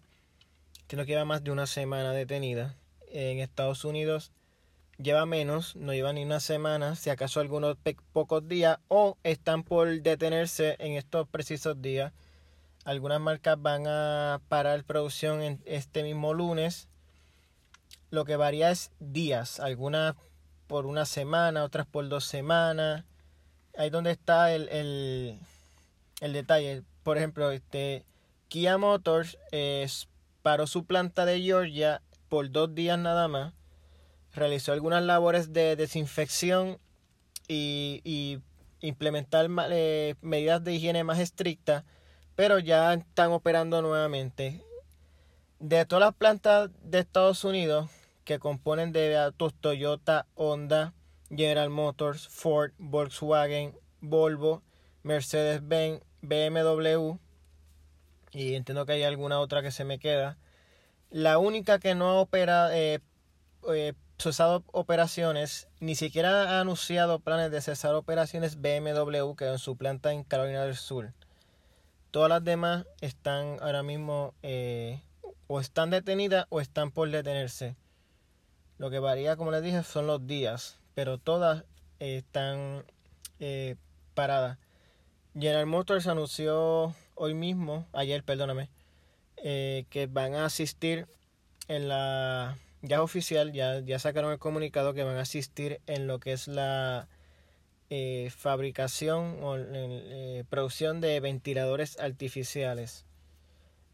que 0.87 0.97
no 0.97 1.05
queda 1.05 1.23
más 1.23 1.45
de 1.45 1.51
una 1.51 1.65
semana 1.65 2.11
detenida. 2.11 2.75
En 3.07 3.39
Estados 3.39 3.85
Unidos 3.85 4.33
lleva 5.01 5.25
menos, 5.25 5.75
no 5.75 5.93
lleva 5.93 6.13
ni 6.13 6.23
una 6.23 6.39
semana, 6.39 6.95
si 6.95 7.09
acaso 7.09 7.39
algunos 7.39 7.77
pocos 8.13 8.47
días, 8.47 8.79
o 8.87 9.17
están 9.23 9.63
por 9.63 10.01
detenerse 10.01 10.75
en 10.79 10.93
estos 10.93 11.27
precisos 11.27 11.81
días. 11.81 12.13
Algunas 12.83 13.19
marcas 13.19 13.61
van 13.61 13.85
a 13.87 14.41
parar 14.47 14.83
producción 14.83 15.41
en 15.41 15.61
este 15.65 16.03
mismo 16.03 16.33
lunes. 16.33 16.87
Lo 18.09 18.25
que 18.25 18.35
varía 18.35 18.71
es 18.71 18.91
días, 18.99 19.59
algunas 19.59 20.15
por 20.67 20.85
una 20.85 21.05
semana, 21.05 21.63
otras 21.63 21.85
por 21.85 22.07
dos 22.09 22.25
semanas. 22.25 23.05
Ahí 23.77 23.89
donde 23.89 24.11
está 24.11 24.53
el, 24.53 24.67
el, 24.69 25.39
el 26.21 26.33
detalle. 26.33 26.83
Por 27.03 27.17
ejemplo, 27.17 27.51
este 27.51 28.03
Kia 28.47 28.77
Motors 28.77 29.37
paró 30.41 30.67
su 30.67 30.85
planta 30.85 31.25
de 31.25 31.41
Georgia 31.41 32.01
por 32.29 32.49
dos 32.51 32.73
días 32.73 32.97
nada 32.97 33.27
más 33.27 33.53
realizó 34.33 34.73
algunas 34.73 35.03
labores 35.03 35.53
de 35.53 35.75
desinfección 35.75 36.77
y, 37.47 38.39
implementar 38.83 39.47
eh, 39.69 40.15
medidas 40.21 40.63
de 40.63 40.73
higiene 40.73 41.03
más 41.03 41.19
estrictas, 41.19 41.83
pero 42.35 42.57
ya 42.57 42.93
están 42.93 43.31
operando 43.31 43.81
nuevamente. 43.81 44.63
De 45.59 45.85
todas 45.85 46.05
las 46.05 46.15
plantas 46.15 46.71
de 46.81 46.99
Estados 46.99 47.43
Unidos 47.43 47.91
que 48.23 48.39
componen 48.39 48.91
de 48.91 49.31
Toyota, 49.59 50.25
Honda, 50.33 50.93
General 51.29 51.69
Motors, 51.69 52.27
Ford, 52.27 52.71
Volkswagen, 52.79 53.77
Volvo, 53.99 54.63
Mercedes-Benz, 55.03 56.01
BMW 56.21 57.17
y 58.31 58.55
entiendo 58.55 58.85
que 58.85 58.93
hay 58.93 59.03
alguna 59.03 59.39
otra 59.39 59.61
que 59.61 59.71
se 59.71 59.83
me 59.83 59.99
queda. 59.99 60.37
La 61.09 61.37
única 61.37 61.79
que 61.79 61.95
no 61.95 62.21
opera 62.21 62.75
eh, 62.77 62.99
eh, 63.73 63.93
cesado 64.21 64.63
operaciones, 64.71 65.67
ni 65.79 65.95
siquiera 65.95 66.51
ha 66.51 66.61
anunciado 66.61 67.19
planes 67.19 67.51
de 67.51 67.61
cesar 67.61 67.95
operaciones 67.95 68.61
BMW 68.61 69.33
que 69.35 69.45
en 69.47 69.59
su 69.59 69.75
planta 69.75 70.11
en 70.13 70.23
Carolina 70.23 70.63
del 70.63 70.75
Sur. 70.75 71.13
Todas 72.11 72.29
las 72.29 72.43
demás 72.43 72.85
están 73.01 73.57
ahora 73.61 73.83
mismo 73.83 74.33
eh, 74.43 75.01
o 75.47 75.59
están 75.59 75.89
detenidas 75.89 76.45
o 76.49 76.61
están 76.61 76.91
por 76.91 77.09
detenerse. 77.09 77.75
Lo 78.77 78.89
que 78.89 78.99
varía, 78.99 79.35
como 79.35 79.51
les 79.51 79.63
dije, 79.63 79.83
son 79.83 80.07
los 80.07 80.25
días, 80.27 80.79
pero 80.93 81.17
todas 81.17 81.63
están 81.99 82.83
eh, 83.39 83.75
paradas. 84.13 84.57
General 85.33 85.65
Motors 85.65 86.07
anunció 86.07 86.93
hoy 87.15 87.33
mismo, 87.33 87.87
ayer, 87.93 88.23
perdóname, 88.23 88.69
eh, 89.37 89.85
que 89.89 90.07
van 90.07 90.35
a 90.35 90.45
asistir 90.45 91.07
en 91.67 91.87
la 91.87 92.57
ya 92.81 92.97
es 92.97 93.01
oficial, 93.01 93.51
ya, 93.53 93.79
ya 93.79 93.99
sacaron 93.99 94.31
el 94.31 94.39
comunicado 94.39 94.93
que 94.93 95.03
van 95.03 95.17
a 95.17 95.21
asistir 95.21 95.81
en 95.87 96.07
lo 96.07 96.19
que 96.19 96.33
es 96.33 96.47
la 96.47 97.07
eh, 97.93 98.31
fabricación 98.35 99.43
o 99.43 99.57
eh, 99.57 100.45
producción 100.49 101.01
de 101.01 101.19
ventiladores 101.19 101.99
artificiales. 101.99 103.05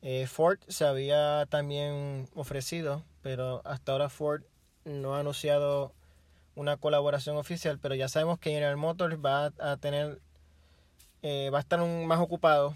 Eh, 0.04 0.28
Ford 0.28 0.60
se 0.68 0.86
había 0.86 1.48
también 1.50 2.30
ofrecido, 2.36 3.04
pero 3.24 3.64
hasta 3.66 3.94
ahora 3.94 4.10
Ford 4.10 4.44
no 4.86 5.16
ha 5.16 5.22
anunciado 5.22 5.94
una 6.56 6.78
colaboración 6.78 7.38
oficial, 7.38 7.80
pero 7.82 7.96
ya 7.96 8.08
sabemos 8.08 8.38
que 8.38 8.52
General 8.52 8.78
Motors 8.78 9.18
va 9.18 9.52
a 9.60 9.78
tener, 9.78 10.20
va 11.24 11.58
a 11.58 11.62
estar 11.62 11.80
más 11.80 12.20
ocupado 12.20 12.76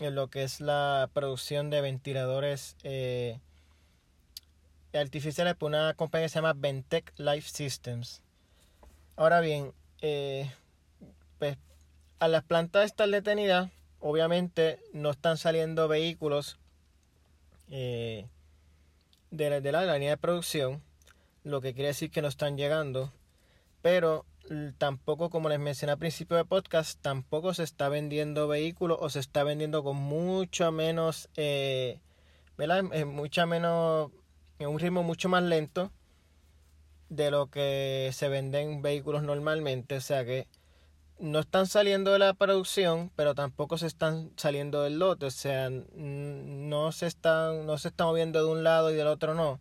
en 0.00 0.16
lo 0.16 0.30
que 0.30 0.42
es 0.42 0.60
la 0.60 1.08
producción 1.12 1.70
de 1.70 1.80
ventiladores 1.80 2.76
artificiales 5.00 5.54
por 5.54 5.68
una 5.68 5.94
compañía 5.94 6.26
que 6.26 6.30
se 6.30 6.36
llama 6.36 6.54
Ventec 6.54 7.12
Life 7.16 7.48
Systems. 7.48 8.22
Ahora 9.16 9.40
bien, 9.40 9.72
eh, 10.02 10.50
pues 11.38 11.56
a 12.18 12.28
las 12.28 12.44
plantas 12.44 12.84
estar 12.84 13.08
detenidas, 13.08 13.70
obviamente 14.00 14.78
no 14.92 15.10
están 15.10 15.36
saliendo 15.36 15.88
vehículos 15.88 16.58
eh, 17.70 18.26
de, 19.30 19.50
la, 19.50 19.60
de 19.60 19.72
la 19.72 19.92
línea 19.94 20.10
de 20.10 20.16
producción, 20.16 20.82
lo 21.44 21.60
que 21.60 21.74
quiere 21.74 21.88
decir 21.88 22.10
que 22.10 22.22
no 22.22 22.28
están 22.28 22.56
llegando, 22.56 23.12
pero 23.82 24.24
tampoco, 24.78 25.30
como 25.30 25.48
les 25.48 25.58
mencioné 25.58 25.92
al 25.92 25.98
principio 25.98 26.36
del 26.36 26.46
podcast, 26.46 27.00
tampoco 27.00 27.54
se 27.54 27.62
está 27.62 27.88
vendiendo 27.88 28.48
vehículos 28.48 28.98
o 29.00 29.10
se 29.10 29.20
está 29.20 29.44
vendiendo 29.44 29.82
con 29.82 29.96
mucho 29.96 30.70
menos, 30.72 31.28
eh, 31.36 32.00
¿verdad? 32.56 32.84
Mucha 33.06 33.46
menos 33.46 34.10
en 34.58 34.68
un 34.68 34.78
ritmo 34.78 35.02
mucho 35.02 35.28
más 35.28 35.42
lento 35.42 35.90
de 37.08 37.30
lo 37.30 37.46
que 37.46 38.10
se 38.12 38.28
venden 38.28 38.82
vehículos 38.82 39.22
normalmente. 39.22 39.96
O 39.96 40.00
sea 40.00 40.24
que 40.24 40.46
no 41.18 41.38
están 41.38 41.66
saliendo 41.66 42.12
de 42.12 42.18
la 42.18 42.34
producción, 42.34 43.10
pero 43.16 43.34
tampoco 43.34 43.78
se 43.78 43.86
están 43.86 44.32
saliendo 44.36 44.82
del 44.82 44.98
lote. 44.98 45.26
O 45.26 45.30
sea, 45.30 45.70
no 45.70 46.92
se 46.92 47.06
están, 47.06 47.66
no 47.66 47.78
se 47.78 47.88
está 47.88 48.04
moviendo 48.04 48.44
de 48.44 48.50
un 48.50 48.64
lado 48.64 48.90
y 48.90 48.94
del 48.94 49.06
otro 49.06 49.34
no. 49.34 49.60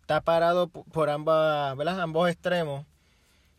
Está 0.00 0.20
parado 0.20 0.68
por 0.68 1.10
ambas, 1.10 1.78
ambos 1.98 2.28
extremos. 2.28 2.86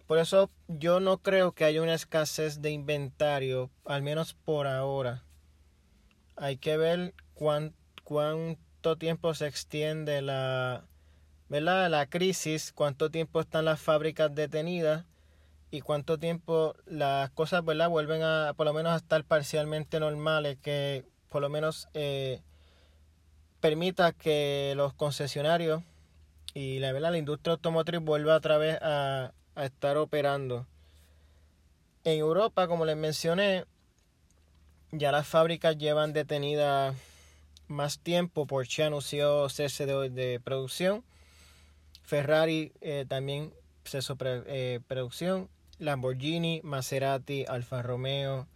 Por 0.07 0.19
eso 0.19 0.51
yo 0.67 0.99
no 0.99 1.17
creo 1.17 1.53
que 1.53 1.65
haya 1.65 1.81
una 1.81 1.95
escasez 1.95 2.61
de 2.61 2.69
inventario, 2.69 3.71
al 3.85 4.03
menos 4.03 4.35
por 4.35 4.67
ahora. 4.67 5.23
Hay 6.35 6.57
que 6.57 6.77
ver 6.77 7.15
cuán, 7.33 7.73
cuán 8.03 8.59
tiempo 8.95 9.33
se 9.33 9.47
extiende 9.47 10.21
la, 10.21 10.85
¿verdad? 11.49 11.89
la 11.89 12.05
crisis, 12.05 12.71
cuánto 12.71 13.09
tiempo 13.09 13.41
están 13.41 13.65
las 13.65 13.81
fábricas 13.81 14.33
detenidas 14.35 15.05
y 15.71 15.81
cuánto 15.81 16.19
tiempo 16.19 16.75
las 16.85 17.31
cosas 17.31 17.65
¿verdad? 17.65 17.89
vuelven 17.89 18.21
a 18.21 18.53
por 18.55 18.67
lo 18.67 18.73
menos 18.73 18.93
a 18.93 18.97
estar 18.97 19.23
parcialmente 19.23 19.99
normales, 19.99 20.57
que 20.61 21.03
por 21.29 21.41
lo 21.41 21.49
menos 21.49 21.89
eh, 21.95 22.41
permita 23.59 24.11
que 24.11 24.73
los 24.77 24.93
concesionarios 24.93 25.81
y 26.53 26.77
la, 26.77 26.91
¿verdad? 26.91 27.11
la 27.11 27.17
industria 27.17 27.53
automotriz 27.53 27.99
vuelva 28.01 28.35
otra 28.35 28.59
vez 28.59 28.77
a 28.79 29.33
estar 29.55 29.97
operando. 29.97 30.67
En 32.03 32.19
Europa, 32.19 32.67
como 32.67 32.85
les 32.85 32.95
mencioné, 32.95 33.65
ya 34.91 35.11
las 35.11 35.27
fábricas 35.27 35.77
llevan 35.77 36.13
detenidas 36.13 36.95
más 37.67 37.99
tiempo. 37.99 38.45
Porsche 38.47 38.83
anunció 38.83 39.49
cese 39.49 39.85
de, 39.85 40.39
producción. 40.43 41.03
Ferrari 42.03 42.71
eh, 42.81 43.05
también 43.07 43.53
cesó 43.83 44.15
de 44.15 44.43
eh, 44.47 44.79
producción. 44.87 45.49
Lamborghini, 45.79 46.61
Maserati, 46.63 47.45
Alfa 47.47 47.81
Romeo, 47.81 48.47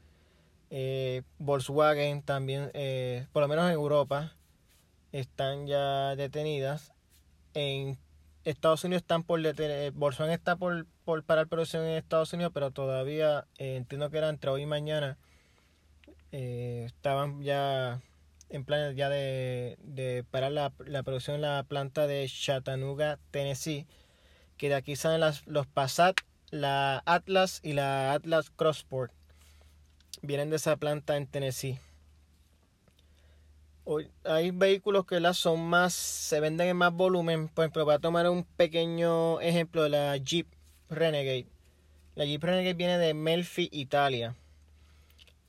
Eh, 0.71 1.23
Volkswagen 1.39 2.21
también, 2.21 2.71
por 3.33 3.41
lo 3.41 3.47
menos 3.47 3.65
en 3.65 3.71
Europa, 3.71 4.35
están 5.11 5.65
ya 5.65 6.15
detenidas. 6.15 6.93
En 7.55 7.97
Estados 8.43 8.83
Unidos 8.83 9.01
están 9.01 9.23
por 9.23 9.41
detener, 9.41 9.91
Volkswagen 9.93 10.33
está 10.33 10.57
por, 10.57 10.85
por 11.05 11.23
parar 11.23 11.47
producción 11.47 11.83
en 11.85 11.97
Estados 11.97 12.33
Unidos, 12.33 12.51
pero 12.53 12.69
todavía 12.69 13.47
entiendo 13.57 14.11
que 14.11 14.19
era 14.19 14.29
entre 14.29 14.51
hoy 14.51 14.61
y 14.61 14.65
mañana. 14.67 15.17
estaban 16.31 17.41
ya 17.41 17.99
en 18.49 18.65
planes 18.65 18.95
ya 18.95 19.09
de, 19.09 20.25
parar 20.31 20.51
la, 20.51 21.03
producción 21.03 21.35
en 21.35 21.41
la 21.43 21.63
planta 21.63 22.07
de 22.07 22.27
Chattanooga, 22.27 23.19
Tennessee, 23.31 23.85
que 24.57 24.69
de 24.69 24.75
aquí 24.75 24.95
salen 24.95 25.21
los 25.45 25.67
Passat, 25.67 26.15
la 26.51 27.01
Atlas 27.05 27.59
y 27.63 27.73
la 27.73 28.13
Atlas 28.13 28.49
Crossport. 28.49 29.11
Vienen 30.21 30.49
de 30.49 30.57
esa 30.57 30.75
planta 30.77 31.15
en 31.15 31.27
Tennessee. 31.27 31.79
Hoy, 33.85 34.11
hay 34.23 34.51
vehículos 34.51 35.05
que 35.05 35.19
las 35.19 35.37
son 35.37 35.61
más, 35.61 35.93
se 35.93 36.39
venden 36.39 36.67
en 36.67 36.77
más 36.77 36.93
volumen. 36.93 37.47
Por 37.47 37.65
ejemplo, 37.65 37.85
voy 37.85 37.95
a 37.95 37.99
tomar 37.99 38.29
un 38.29 38.43
pequeño 38.43 39.39
ejemplo 39.41 39.83
de 39.83 39.89
la 39.89 40.17
Jeep 40.17 40.47
Renegade. 40.89 41.47
La 42.15 42.25
Jeep 42.25 42.43
Renegade 42.43 42.73
viene 42.73 42.97
de 42.97 43.13
Melfi, 43.13 43.69
Italia. 43.71 44.35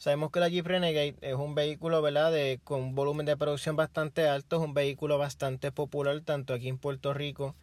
Sabemos 0.00 0.30
que 0.30 0.40
la 0.40 0.48
Jeep 0.48 0.66
Renegade 0.66 1.14
es 1.20 1.34
un 1.34 1.54
vehículo, 1.54 2.00
¿verdad?, 2.00 2.32
de, 2.32 2.58
con 2.64 2.80
un 2.80 2.94
volumen 2.94 3.26
de 3.26 3.36
producción 3.36 3.76
bastante 3.76 4.26
alto, 4.26 4.56
es 4.56 4.62
un 4.62 4.72
vehículo 4.72 5.18
bastante 5.18 5.72
popular 5.72 6.22
tanto 6.22 6.54
aquí 6.54 6.68
en 6.68 6.78
Puerto 6.78 7.12
Rico 7.12 7.54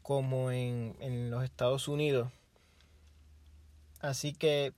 como 0.00 0.52
en, 0.52 0.94
en 1.00 1.32
los 1.32 1.42
Estados 1.42 1.88
Unidos. 1.88 2.30
Así 4.00 4.34
que 4.34 4.72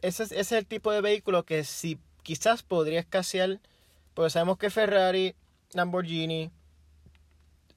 ese, 0.00 0.24
es 0.36 0.50
el 0.50 0.66
tipo 0.66 0.90
de 0.90 1.00
vehículo 1.00 1.44
que 1.44 1.62
si 1.62 1.96
quizás 2.24 2.64
podría 2.64 2.98
escasear, 2.98 3.60
porque 4.12 4.30
sabemos 4.30 4.58
que 4.58 4.68
Ferrari, 4.68 5.36
Lamborghini, 5.74 6.50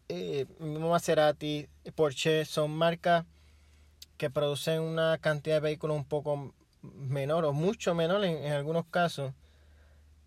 eh, 0.09 0.47
Maserati, 0.57 1.67
Porsche 1.93 2.45
son 2.45 2.71
marcas 2.71 3.25
que 4.17 4.31
producen 4.31 4.81
una 4.81 5.19
cantidad 5.19 5.57
de 5.57 5.61
vehículos 5.61 5.97
un 5.97 6.05
poco 6.05 6.51
menor 6.93 7.45
o 7.45 7.53
mucho 7.53 7.95
menor 7.95 8.23
en, 8.25 8.51
algunos 8.51 8.85
casos. 8.85 9.33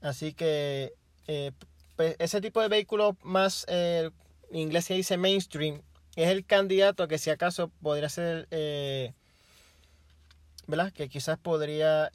Así 0.01 0.33
que 0.33 0.95
eh, 1.27 1.53
pues, 1.97 2.17
ese 2.19 2.41
tipo 2.41 2.61
de 2.61 2.69
vehículo 2.69 3.17
más, 3.23 3.65
eh, 3.69 4.11
en 4.51 4.59
inglés 4.59 4.87
se 4.87 4.95
dice 4.95 5.17
mainstream, 5.17 5.83
es 6.17 6.29
el 6.29 6.45
candidato 6.45 7.09
que 7.09 7.19
si 7.19 7.31
acaso 7.31 7.71
podría 7.83 8.09
ser, 8.09 8.49
eh, 8.51 9.13
¿verdad? 10.67 10.93
Que 10.93 11.09
quizás 11.09 11.39
podría 11.39 12.11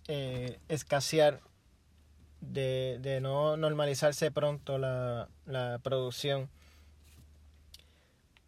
escasear 0.68 1.42
de, 2.52 3.20
no 3.22 3.58
normalizarse 3.58 4.32
pronto 4.32 4.78
la, 4.78 5.30
producción. 5.84 6.50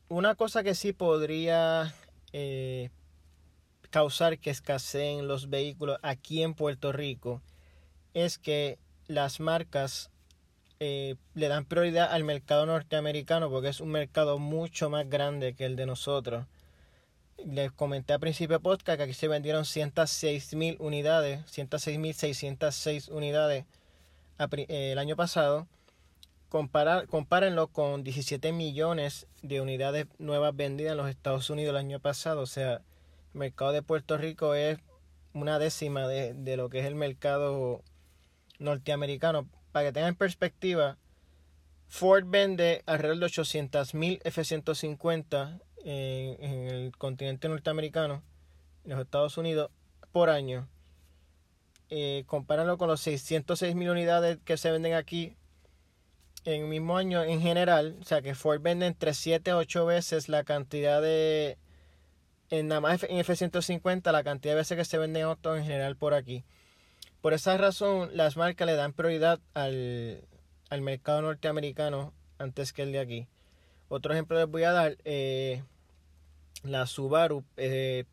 Una 0.09 0.35
cosa 0.35 0.63
que 0.63 0.75
sí 0.75 0.93
podría 0.93 1.93
causar 3.95 4.39
que 4.39 4.49
escaseen 4.49 5.25
los 5.25 5.49
vehículos 5.49 5.99
aquí 6.01 6.43
en 6.43 6.53
Puerto 6.53 6.91
Rico 6.91 7.41
es 8.13 8.37
que 8.37 8.77
las 9.07 9.39
marcas 9.39 10.11
eh, 10.81 11.15
le 11.33 11.47
dan 11.47 11.63
prioridad 11.63 12.11
al 12.11 12.25
mercado 12.25 12.65
norteamericano 12.65 13.49
porque 13.49 13.69
es 13.69 13.79
un 13.79 13.91
mercado 13.91 14.37
mucho 14.37 14.89
más 14.89 15.09
grande 15.09 15.53
que 15.53 15.63
el 15.63 15.77
de 15.77 15.85
nosotros. 15.85 16.45
Les 17.45 17.71
comenté 17.71 18.11
al 18.11 18.19
principio 18.19 18.59
podcast 18.59 18.97
que 18.97 19.03
aquí 19.03 19.13
se 19.13 19.29
vendieron 19.29 19.63
106 19.63 20.55
mil 20.55 20.75
unidades, 20.79 21.49
106 21.49 21.97
mil 21.97 22.13
606 22.13 23.07
unidades 23.07 23.63
eh, 24.39 24.91
el 24.91 24.97
año 24.97 25.15
pasado. 25.15 25.67
Comparar, 26.49 27.07
compárenlo 27.07 27.67
con 27.67 28.03
17 28.03 28.51
millones 28.51 29.25
de 29.41 29.61
unidades 29.61 30.07
nuevas 30.17 30.53
vendidas 30.53 30.91
en 30.91 30.97
los 30.97 31.09
Estados 31.09 31.49
Unidos 31.49 31.69
el 31.69 31.77
año 31.77 32.01
pasado. 32.01 32.41
O 32.41 32.45
sea, 32.45 32.81
mercado 33.35 33.71
de 33.71 33.81
Puerto 33.81 34.17
Rico 34.17 34.55
es 34.55 34.79
una 35.33 35.59
décima 35.59 36.07
de, 36.07 36.33
de 36.33 36.57
lo 36.57 36.69
que 36.69 36.79
es 36.79 36.85
el 36.85 36.95
mercado 36.95 37.81
norteamericano. 38.59 39.47
Para 39.71 39.87
que 39.87 39.93
tengan 39.93 40.15
perspectiva, 40.15 40.97
Ford 41.87 42.25
vende 42.27 42.83
alrededor 42.85 43.19
de 43.19 43.25
800.000 43.27 44.21
F-150 44.23 45.61
en, 45.83 46.43
en, 46.43 46.67
el 46.67 46.97
continente 46.97 47.47
norteamericano, 47.47 48.23
en 48.85 48.91
los 48.91 49.01
Estados 49.01 49.37
Unidos, 49.37 49.69
por 50.11 50.29
año. 50.29 50.67
Eh, 51.89 52.23
compáralo 52.25 52.77
con 52.77 52.87
los 52.87 53.05
606.000 53.05 53.91
unidades 53.91 54.39
que 54.43 54.57
se 54.57 54.71
venden 54.71 54.93
aquí 54.93 55.35
en 56.45 56.63
el 56.63 56.67
mismo 56.67 56.97
año 56.97 57.23
en 57.23 57.41
general. 57.41 57.97
O 58.01 58.03
sea 58.05 58.21
que 58.21 58.33
Ford 58.33 58.61
vende 58.61 58.87
entre 58.87 59.13
7 59.13 59.51
a 59.51 59.57
8 59.57 59.85
veces 59.85 60.29
la 60.29 60.43
cantidad 60.43 61.01
de 61.01 61.57
en 62.49 62.67
nada 62.67 62.81
más 62.81 63.03
en 63.03 63.17
F-150 63.17 64.11
la 64.11 64.23
cantidad 64.23 64.53
de 64.53 64.59
veces 64.59 64.77
que 64.77 64.85
se 64.85 64.97
venden 64.97 65.23
autos 65.23 65.57
en 65.57 65.63
general 65.63 65.95
por 65.95 66.13
aquí. 66.13 66.43
Por 67.21 67.33
esa 67.33 67.57
razón, 67.57 68.09
las 68.13 68.37
marcas 68.37 68.67
le 68.67 68.75
dan 68.75 68.93
prioridad 68.93 69.39
al, 69.53 70.21
al 70.69 70.81
mercado 70.81 71.21
norteamericano 71.21 72.13
antes 72.37 72.73
que 72.73 72.83
el 72.83 72.91
de 72.91 72.99
aquí. 72.99 73.27
Otro 73.89 74.13
ejemplo 74.13 74.37
les 74.37 74.47
voy 74.47 74.63
a 74.63 74.71
dar, 74.71 74.97
eh, 75.05 75.63
la 76.63 76.85
Subaru 76.87 77.43
eh, 77.57 78.05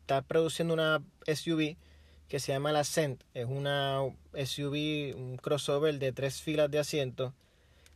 está 0.00 0.22
produciendo 0.22 0.74
una 0.74 1.02
SUV 1.26 1.76
que 2.28 2.40
se 2.40 2.52
llama 2.52 2.72
la 2.72 2.80
Ascent. 2.80 3.22
Es 3.34 3.46
una 3.46 4.00
SUV, 4.34 5.16
un 5.16 5.38
crossover 5.40 5.98
de 5.98 6.12
tres 6.12 6.40
filas 6.40 6.70
de 6.70 6.78
asientos. 6.78 7.32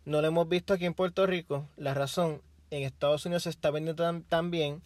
No 0.05 0.21
lo 0.21 0.29
hemos 0.29 0.49
visto 0.49 0.75
aquí 0.75 0.87
en 0.87 0.95
Puerto 0.95 1.27
Rico. 1.27 1.69
La 1.77 1.95
razón, 1.95 2.43
en 2.71 2.83
Estados 2.83 3.25
Unidos 3.27 3.45
se 3.45 3.51
está 3.51 3.71
vendiendo 3.71 4.03
tan, 4.03 4.23
tan 4.23 4.51
bien 4.51 4.83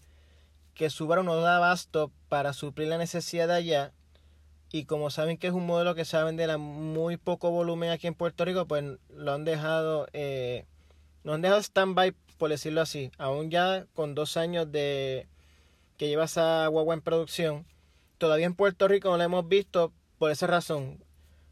que 0.77 0.91
Subaru 0.91 1.23
no 1.23 1.37
da 1.41 1.57
abasto 1.57 2.13
para 2.29 2.53
suplir 2.53 2.89
la 2.89 2.99
necesidad 2.99 3.51
allá. 3.51 3.93
Y 4.71 4.85
como 4.85 5.11
saben 5.11 5.39
que 5.39 5.47
es 5.47 5.55
un 5.55 5.67
modelo 5.67 5.95
que 5.95 6.05
se 6.05 6.17
va 6.17 6.25
a 6.25 6.27
vender 6.27 6.51
a 6.51 6.59
muy 6.59 7.17
poco 7.17 7.51
volumen 7.51 7.91
aquí 7.91 8.07
en 8.07 8.15
Puerto 8.15 8.45
Rico, 8.45 8.67
pues 8.67 8.85
lo 9.09 9.33
han 9.33 9.45
dejado, 9.45 10.07
eh, 10.13 10.67
lo 11.25 11.33
han 11.33 11.41
dejado 11.41 11.61
stand-by, 11.61 12.13
por 12.37 12.51
decirlo 12.51 12.83
así. 12.83 13.11
Aún 13.17 13.51
ya 13.51 13.87
con 13.95 14.15
dos 14.15 14.37
años 14.37 14.71
de 14.71 15.27
que 15.97 16.09
lleva 16.09 16.25
esa 16.25 16.67
guagua 16.67 16.95
en 16.95 17.01
producción, 17.01 17.65
todavía 18.19 18.45
en 18.45 18.55
Puerto 18.55 18.87
Rico 18.87 19.09
no 19.09 19.17
la 19.17 19.25
hemos 19.25 19.49
visto 19.49 19.93
por 20.19 20.31
esa 20.31 20.47
razón. 20.47 21.03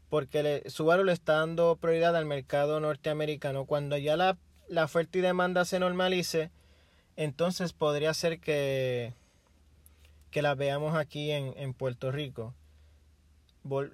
Porque 0.09 0.63
Subaru 0.67 1.03
le 1.03 1.13
está 1.13 1.39
dando 1.39 1.77
prioridad 1.77 2.15
al 2.15 2.25
mercado 2.25 2.79
norteamericano. 2.79 3.65
Cuando 3.65 3.97
ya 3.97 4.17
la, 4.17 4.37
la 4.67 4.83
oferta 4.83 5.17
y 5.17 5.21
demanda 5.21 5.65
se 5.65 5.79
normalice, 5.79 6.51
entonces 7.15 7.73
podría 7.73 8.13
ser 8.13 8.39
que, 8.39 9.13
que 10.31 10.41
la 10.41 10.55
veamos 10.55 10.95
aquí 10.95 11.31
en, 11.31 11.53
en 11.57 11.73
Puerto 11.73 12.11
Rico. 12.11 12.53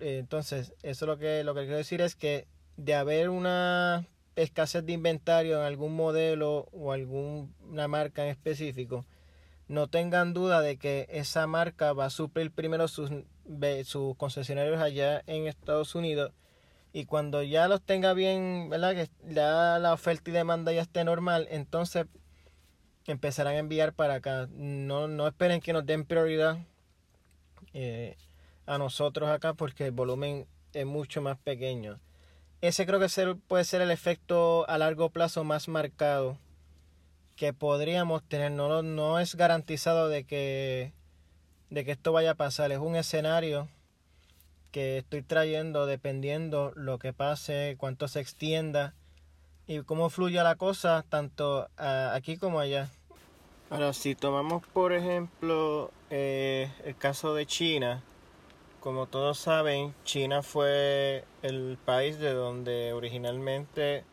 Eh, 0.02 0.18
entonces, 0.20 0.74
eso 0.84 1.06
lo 1.06 1.18
que, 1.18 1.44
lo 1.44 1.54
que 1.54 1.62
quiero 1.62 1.78
decir 1.78 2.02
es 2.02 2.16
que 2.16 2.48
de 2.78 2.96
haber 2.96 3.30
una 3.30 4.08
escasez 4.36 4.86
de 4.86 4.94
inventario 4.94 5.58
en 5.60 5.64
algún 5.64 5.96
modelo 5.96 6.68
o 6.72 6.92
alguna 6.92 7.88
marca 7.88 8.24
en 8.24 8.30
específico, 8.30 9.06
no 9.68 9.88
tengan 9.88 10.34
duda 10.34 10.62
de 10.62 10.78
que 10.78 11.08
esa 11.10 11.48
marca 11.48 11.94
va 11.94 12.06
a 12.06 12.10
suplir 12.10 12.52
primero 12.52 12.88
sus, 12.88 13.10
sus 13.86 14.18
concesionarios 14.18 14.82
allá 14.82 15.24
en 15.28 15.48
Estados 15.48 15.96
Unidos 15.96 16.34
y 16.94 17.06
cuando 17.06 17.42
ya 17.42 17.70
los 17.70 17.82
tenga 17.82 18.14
bien, 18.14 18.68
¿verdad? 18.70 18.94
Que 18.94 19.10
ya 19.34 19.80
la 19.80 19.94
oferta 19.94 20.30
y 20.30 20.34
demanda 20.34 20.74
ya 20.74 20.82
esté 20.82 21.06
normal, 21.06 21.48
entonces 21.50 22.06
empezarán 23.08 23.56
a 23.56 23.60
enviar 23.60 23.94
para 23.94 24.16
acá. 24.16 24.48
No, 24.52 25.08
no 25.08 25.28
esperen 25.28 25.62
que 25.62 25.74
nos 25.74 25.86
den 25.86 26.06
prioridad 26.06 26.60
eh, 27.74 28.18
a 28.66 28.78
nosotros 28.78 29.30
acá 29.30 29.54
porque 29.54 29.86
el 29.86 29.92
volumen 29.92 30.48
es 30.74 30.86
mucho 30.86 31.22
más 31.22 31.38
pequeño. 31.38 32.00
Ese 32.62 32.86
creo 32.86 33.00
que 33.00 33.36
puede 33.48 33.64
ser 33.64 33.82
el 33.82 33.92
efecto 33.92 34.70
a 34.70 34.78
largo 34.78 35.10
plazo 35.10 35.44
más 35.44 35.68
marcado 35.68 36.38
que 37.36 37.54
podríamos 37.54 38.24
tener. 38.24 38.52
No, 38.52 38.84
no 38.84 39.20
es 39.20 39.36
garantizado 39.36 40.10
de 40.10 40.26
que, 40.26 40.94
de 41.72 41.84
que 41.84 41.92
esto 41.92 42.12
vaya 42.12 42.32
a 42.32 42.36
pasar. 42.36 42.72
Es 42.72 42.78
un 42.78 42.96
escenario 42.96 43.68
que 44.72 45.00
estoy 45.00 45.24
trayendo 45.24 45.86
dependiendo 45.86 46.72
lo 46.76 47.00
que 47.00 47.14
pase, 47.14 47.76
cuánto 47.80 48.08
se 48.08 48.20
extienda 48.20 48.94
y 49.72 49.84
cómo 49.84 50.10
fluya 50.10 50.44
la 50.44 50.56
cosa 50.56 51.06
tanto 51.08 51.70
aquí 51.78 52.36
como 52.36 52.60
allá. 52.60 52.90
Ahora, 53.70 53.94
si 53.94 54.16
tomamos 54.16 54.64
por 54.74 54.92
ejemplo 54.92 55.92
eh, 56.10 56.70
el 56.84 56.98
caso 56.98 57.34
de 57.34 57.46
China, 57.46 58.04
como 58.82 59.08
todos 59.08 59.38
saben, 59.38 59.94
China 60.04 60.44
fue 60.44 61.24
el 61.42 61.78
país 61.86 62.20
de 62.20 62.34
donde 62.34 62.92
originalmente 62.92 64.04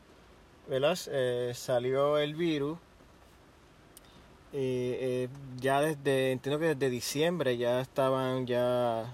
eh, 0.71 1.53
salió 1.55 2.19
el 2.19 2.37
virus. 2.37 2.79
Eh, 4.53 5.29
ya 5.59 5.81
desde, 5.81 6.31
entiendo 6.31 6.61
que 6.61 6.75
desde 6.77 6.89
diciembre 6.89 7.57
ya 7.57 7.81
estaban 7.81 8.47
ya 8.47 9.13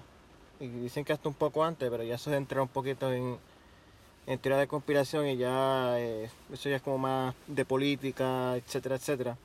y 0.59 0.67
dicen 0.67 1.03
que 1.03 1.11
hasta 1.11 1.27
un 1.27 1.35
poco 1.35 1.63
antes, 1.63 1.89
pero 1.89 2.03
ya 2.03 2.15
eso 2.15 2.29
es 2.29 2.37
entrar 2.37 2.61
un 2.61 2.67
poquito 2.67 3.11
en, 3.11 3.37
en 4.27 4.39
teoría 4.39 4.59
de 4.59 4.67
conspiración 4.67 5.27
y 5.27 5.37
ya 5.37 5.99
eh, 5.99 6.29
eso 6.51 6.69
ya 6.69 6.77
es 6.77 6.81
como 6.81 6.97
más 6.97 7.35
de 7.47 7.65
política, 7.65 8.55
etcétera, 8.55 8.95
etcétera. 8.95 9.37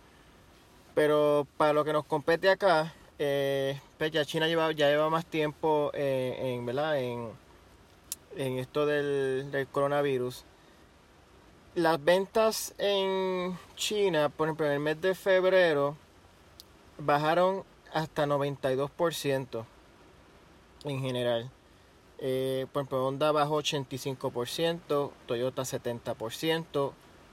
Pero 0.95 1.47
para 1.57 1.73
lo 1.73 1.85
que 1.85 1.93
nos 1.93 2.05
compete 2.05 2.51
acá, 2.51 2.93
eh, 3.19 3.79
pues 3.99 4.11
ya 4.11 4.25
China 4.25 4.49
lleva, 4.49 4.73
ya 4.73 4.88
lleva 4.88 5.11
más 5.11 5.27
tiempo 5.27 5.90
eh, 5.95 6.37
en, 6.40 6.66
¿verdad? 6.66 6.99
En, 6.99 7.31
en 8.37 8.59
esto 8.59 8.87
del, 8.87 9.51
del, 9.51 9.66
coronavirus. 9.66 10.45
Las 11.75 12.03
ventas 12.03 12.75
en 12.79 13.57
China, 13.77 14.29
por 14.31 14.49
ejemplo, 14.49 14.66
en 14.66 14.73
el 14.73 14.81
mes 14.81 15.01
de 15.01 15.14
febrero, 15.14 15.97
bajaron 16.99 17.64
hasta 17.93 18.27
92% 18.27 19.64
en 20.85 21.01
general. 21.01 21.51
Eh, 22.21 22.67
por 22.73 22.83
ejemplo, 22.83 23.07
Honda 23.07 23.33
bajó 23.33 23.63
85%, 23.63 25.11
Toyota 25.27 25.63
70%, 25.63 26.93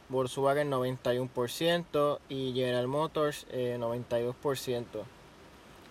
Volkswagen 0.09 0.71
91% 0.71 2.19
y 2.29 2.53
General 2.53 2.87
Motors 2.87 3.45
92%. 3.51 4.79
Eh, 4.79 4.85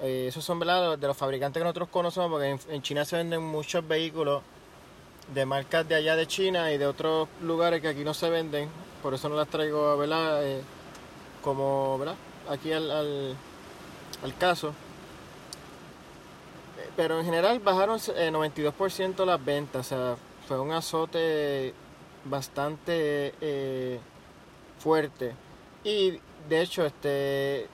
eh, 0.01 0.27
esos 0.29 0.45
son 0.45 0.59
¿verdad? 0.59 0.99
de 0.99 1.07
los 1.07 1.17
fabricantes 1.17 1.61
que 1.61 1.65
nosotros 1.65 1.89
conocemos 1.91 2.31
porque 2.31 2.59
en, 2.69 2.83
China 2.83 3.05
se 3.05 3.17
venden 3.17 3.43
muchos 3.43 3.87
vehículos 3.87 4.43
de 5.35 5.45
marcas 5.45 5.87
de 5.87 5.95
allá 5.95 6.17
de 6.17 6.27
China 6.27 6.73
y 6.73 6.79
de 6.79 6.87
otros 6.87 7.29
lugares 7.43 7.83
que 7.83 7.89
aquí 7.89 8.05
no 8.05 8.15
se 8.15 8.31
venden. 8.31 8.71
Por 9.03 9.13
eso 9.13 9.29
no 9.29 9.37
las 9.37 9.49
traigo 9.49 9.97
¿verdad? 9.99 10.43
Eh, 10.47 10.63
como 11.43 11.99
¿verdad? 11.99 12.17
aquí 12.49 12.73
al, 12.73 12.91
al, 12.91 13.37
al 14.23 14.37
caso 14.39 14.73
pero 16.97 17.19
en 17.19 17.25
general 17.25 17.61
bajaron 17.61 17.99
92% 17.99 19.23
eh, 19.23 19.27
las 19.27 19.45
ventas, 19.45 19.87
o 19.87 19.89
sea, 19.89 20.17
fue 20.49 20.59
un 20.59 20.73
azote 20.73 21.75
bastante 22.25 23.35
eh, 23.41 24.01
fuerte. 24.79 25.35
Y 25.85 26.21
de 26.49 26.63
hecho, 26.63 26.87
este, 26.87 27.69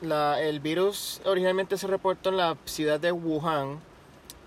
la, 0.00 0.40
el 0.40 0.60
virus 0.60 1.20
originalmente 1.24 1.76
se 1.76 1.86
reportó 1.86 2.30
en 2.30 2.38
la 2.38 2.56
ciudad 2.64 2.98
de 2.98 3.12
Wuhan, 3.12 3.80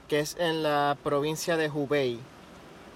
que 0.08 0.20
es 0.20 0.36
en 0.40 0.64
la 0.64 0.98
provincia 1.04 1.56
de 1.56 1.70
Hubei. 1.70 2.20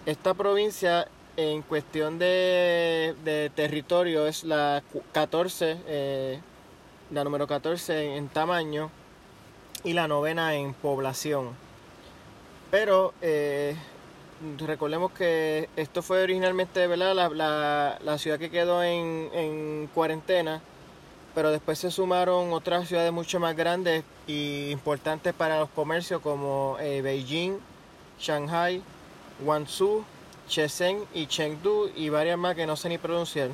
Esta 0.05 0.33
provincia 0.33 1.07
en 1.37 1.61
cuestión 1.61 2.19
de, 2.19 3.15
de 3.23 3.51
territorio 3.55 4.25
es 4.25 4.43
la 4.43 4.83
14, 5.13 5.77
eh, 5.87 6.39
la 7.11 7.23
número 7.23 7.47
14 7.47 8.17
en 8.17 8.27
tamaño 8.29 8.91
y 9.83 9.93
la 9.93 10.07
novena 10.07 10.55
en 10.55 10.73
población. 10.73 11.49
Pero 12.71 13.13
eh, 13.21 13.75
recordemos 14.59 15.11
que 15.11 15.69
esto 15.75 16.01
fue 16.01 16.23
originalmente 16.23 16.85
¿verdad? 16.87 17.15
La, 17.15 17.97
la, 18.01 18.17
ciudad 18.17 18.37
que 18.37 18.51
quedó 18.51 18.83
en, 18.83 19.29
en, 19.33 19.89
cuarentena, 19.93 20.61
pero 21.33 21.51
después 21.51 21.79
se 21.79 21.91
sumaron 21.91 22.53
otras 22.53 22.87
ciudades 22.87 23.11
mucho 23.11 23.39
más 23.39 23.55
grandes 23.55 24.03
y 24.27 24.69
importantes 24.69 25.33
para 25.33 25.59
los 25.59 25.69
comercios 25.69 26.21
como 26.21 26.77
eh, 26.79 27.01
Beijing, 27.01 27.57
Shanghai, 28.19 28.81
Guangzhou, 29.43 30.03
Shenzhen 30.47 31.05
y 31.13 31.27
Chengdu 31.27 31.89
y 31.95 32.09
varias 32.09 32.37
más 32.37 32.55
que 32.55 32.67
no 32.67 32.75
sé 32.75 32.89
ni 32.89 32.97
pronunciar. 32.97 33.49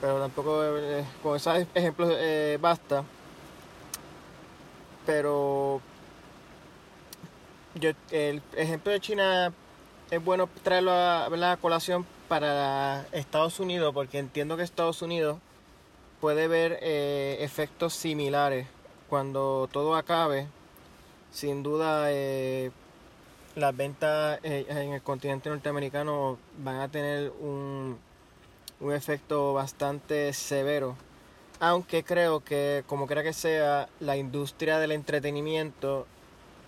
Pero 0.00 0.18
tampoco 0.20 0.62
eh, 0.64 1.04
con 1.22 1.36
esos 1.36 1.66
ejemplos 1.74 2.12
basta 2.60 3.04
pero 5.06 5.80
yo, 7.74 7.90
el 8.10 8.42
ejemplo 8.56 8.92
de 8.92 9.00
China 9.00 9.52
es 10.10 10.24
bueno 10.24 10.48
traerlo 10.62 10.92
a 10.92 11.28
la 11.30 11.56
colación 11.56 12.06
para 12.28 13.06
Estados 13.12 13.60
Unidos 13.60 13.92
porque 13.94 14.18
entiendo 14.18 14.56
que 14.56 14.62
Estados 14.62 15.02
Unidos 15.02 15.38
puede 16.20 16.48
ver 16.48 16.78
eh, 16.82 17.38
efectos 17.40 17.94
similares. 17.94 18.66
Cuando 19.08 19.68
todo 19.70 19.94
acabe 19.96 20.46
sin 21.30 21.62
duda 21.62 22.06
eh, 22.10 22.70
las 23.56 23.76
ventas 23.76 24.38
eh, 24.42 24.66
en 24.68 24.92
el 24.94 25.02
continente 25.02 25.50
norteamericano 25.50 26.38
van 26.58 26.76
a 26.76 26.88
tener 26.88 27.32
un, 27.40 27.98
un 28.80 28.92
efecto 28.92 29.52
bastante 29.52 30.32
severo 30.32 30.96
aunque 31.60 32.04
creo 32.04 32.40
que 32.40 32.84
como 32.86 33.06
quiera 33.06 33.22
que 33.22 33.32
sea, 33.32 33.88
la 34.00 34.16
industria 34.16 34.78
del 34.78 34.92
entretenimiento 34.92 36.06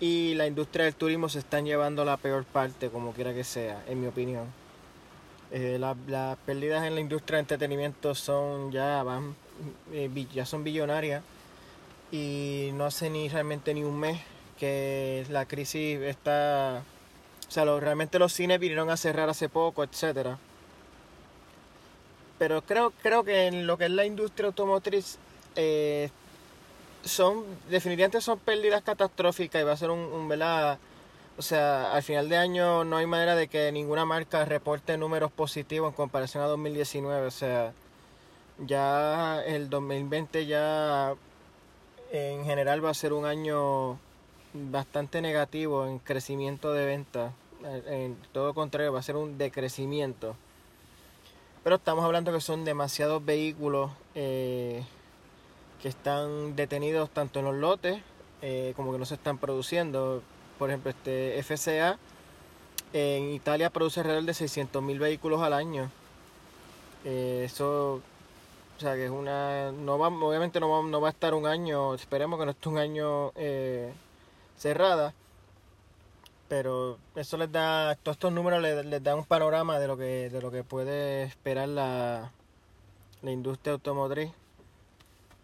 y 0.01 0.35
la 0.35 0.47
industria 0.47 0.85
del 0.85 0.95
turismo 0.95 1.29
se 1.29 1.39
están 1.39 1.65
llevando 1.65 2.05
la 2.05 2.17
peor 2.17 2.45
parte, 2.45 2.89
como 2.89 3.13
quiera 3.13 3.35
que 3.35 3.45
sea, 3.45 3.83
en 3.89 4.01
mi 4.01 4.07
opinión. 4.07 4.47
Eh, 5.53 5.79
las 5.79 6.37
pérdidas 6.39 6.85
en 6.87 6.95
la 6.95 7.01
industria 7.01 7.37
del 7.37 7.45
entretenimiento 7.45 8.15
son 8.15 8.73
ya 8.73 9.03
van 9.05 9.37
eh, 9.93 10.11
ya 10.35 10.45
son 10.45 10.65
billonarias 10.65 11.23
y 12.11 12.71
no 12.75 12.85
hace 12.85 13.11
ni 13.11 13.29
realmente 13.29 13.73
ni 13.73 13.85
un 13.85 13.99
mes 13.99 14.21
que 14.59 15.25
la 15.31 15.47
crisis 15.47 16.01
está 16.01 16.83
o 17.49 17.51
sea 17.51 17.65
realmente 17.79 18.19
los 18.19 18.33
cines 18.33 18.59
vinieron 18.59 18.91
a 18.91 18.97
cerrar 18.97 19.29
hace 19.29 19.49
poco 19.49 19.85
etcétera 19.85 20.37
pero 22.39 22.63
creo, 22.63 22.93
creo 23.03 23.25
que 23.25 23.47
en 23.47 23.67
lo 23.67 23.79
que 23.79 23.87
es 23.87 23.91
la 23.91 24.05
industria 24.05 24.49
automotriz 24.49 25.19
eh, 25.57 26.11
son 27.05 27.45
definitivamente 27.71 28.21
son 28.21 28.39
pérdidas 28.39 28.83
catastróficas 28.83 29.63
y 29.63 29.65
va 29.65 29.73
a 29.73 29.77
ser 29.77 29.91
un, 29.91 30.01
un 30.01 30.29
o 31.39 31.43
sea, 31.43 31.93
al 31.93 32.03
final 32.03 32.29
de 32.29 32.39
año 32.39 32.85
no 32.85 32.97
hay 32.97 33.07
manera 33.07 33.37
de 33.37 33.49
que 33.49 33.71
ninguna 33.71 34.07
marca 34.07 34.45
reporte 34.47 34.97
números 34.97 35.31
positivos 35.31 35.91
en 35.91 35.95
comparación 35.95 36.43
a 36.43 36.47
2019, 36.47 37.27
o 37.27 37.31
sea, 37.31 37.73
ya 38.59 39.43
el 39.45 39.69
2020 39.69 40.47
ya 40.47 41.15
en 42.11 42.45
general 42.45 42.85
va 42.85 42.91
a 42.91 42.95
ser 42.95 43.13
un 43.13 43.27
año 43.27 43.99
bastante 44.55 45.21
negativo 45.21 45.87
en 45.87 45.99
crecimiento 45.99 46.73
de 46.73 46.87
ventas, 46.87 47.33
en 47.87 48.17
todo 48.33 48.55
contrario 48.55 48.93
va 48.93 49.01
a 49.01 49.03
ser 49.03 49.17
un 49.17 49.37
decrecimiento. 49.37 50.37
Pero 51.67 51.75
estamos 51.75 52.05
hablando 52.05 52.33
que 52.33 52.41
son 52.41 52.65
demasiados 52.65 53.25
vehículos 53.25 53.91
eh, 54.15 54.85
que 55.83 55.89
están 55.89 56.55
detenidos 56.55 57.11
tanto 57.11 57.41
en 57.41 57.47
los 57.47 57.57
lotes 57.57 58.01
eh, 58.41 58.73
como 58.77 58.93
que 58.93 59.01
no 59.01 59.05
se 59.05 59.15
están 59.15 59.39
produciendo. 59.39 60.23
Por 60.61 60.71
ejemplo, 60.71 60.93
este 60.93 61.43
FCA 61.43 61.99
en 62.93 63.31
Italia 63.31 63.71
produce 63.71 63.99
alrededor 63.99 64.27
de 64.27 64.33
600.000 64.33 64.97
vehículos 65.01 65.43
al 65.43 65.55
año. 65.55 65.91
Eh, 67.05 67.43
eso, 67.47 67.95
o 67.95 68.81
sea, 68.81 68.95
que 68.95 69.07
es 69.07 69.11
una. 69.11 69.73
No 69.73 69.99
va, 69.99 70.07
obviamente 70.07 70.61
no 70.61 70.71
va, 70.71 70.89
no 70.89 71.01
va 71.01 71.09
a 71.09 71.11
estar 71.11 71.35
un 71.35 71.49
año, 71.49 71.95
esperemos 71.95 72.39
que 72.39 72.45
no 72.45 72.53
esté 72.53 72.69
un 72.69 72.79
año 72.79 73.33
cerrada 74.57 75.15
pero 76.49 76.99
eso 77.15 77.37
les 77.37 77.51
da 77.51 77.95
todos 77.97 78.17
estos 78.17 78.33
números 78.33 78.63
les, 78.63 78.85
les, 78.87 79.03
da 79.03 79.17
un 79.17 79.25
panorama 79.25 79.79
de 79.79 79.87
lo 79.87 79.97
que 79.97 80.31
de 80.31 80.41
lo 80.41 80.51
que 80.51 80.65
puede 80.65 81.25
esperar 81.25 81.69
la, 81.69 82.33
la 83.23 83.31
industria 83.31 83.75
automotriz. 83.75 84.31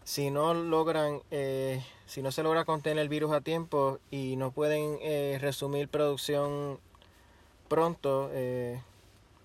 Si 0.04 0.30
no 0.30 0.54
logran 0.54 1.20
eh, 1.30 1.84
si 2.06 2.22
no 2.22 2.32
se 2.32 2.42
logra 2.42 2.64
contener 2.64 2.98
el 3.02 3.08
virus 3.08 3.32
a 3.32 3.40
tiempo 3.40 3.98
y 4.10 4.36
no 4.36 4.50
pueden 4.50 4.98
eh, 5.00 5.38
resumir 5.40 5.88
producción 5.88 6.78
pronto 7.68 8.30
eh, 8.32 8.80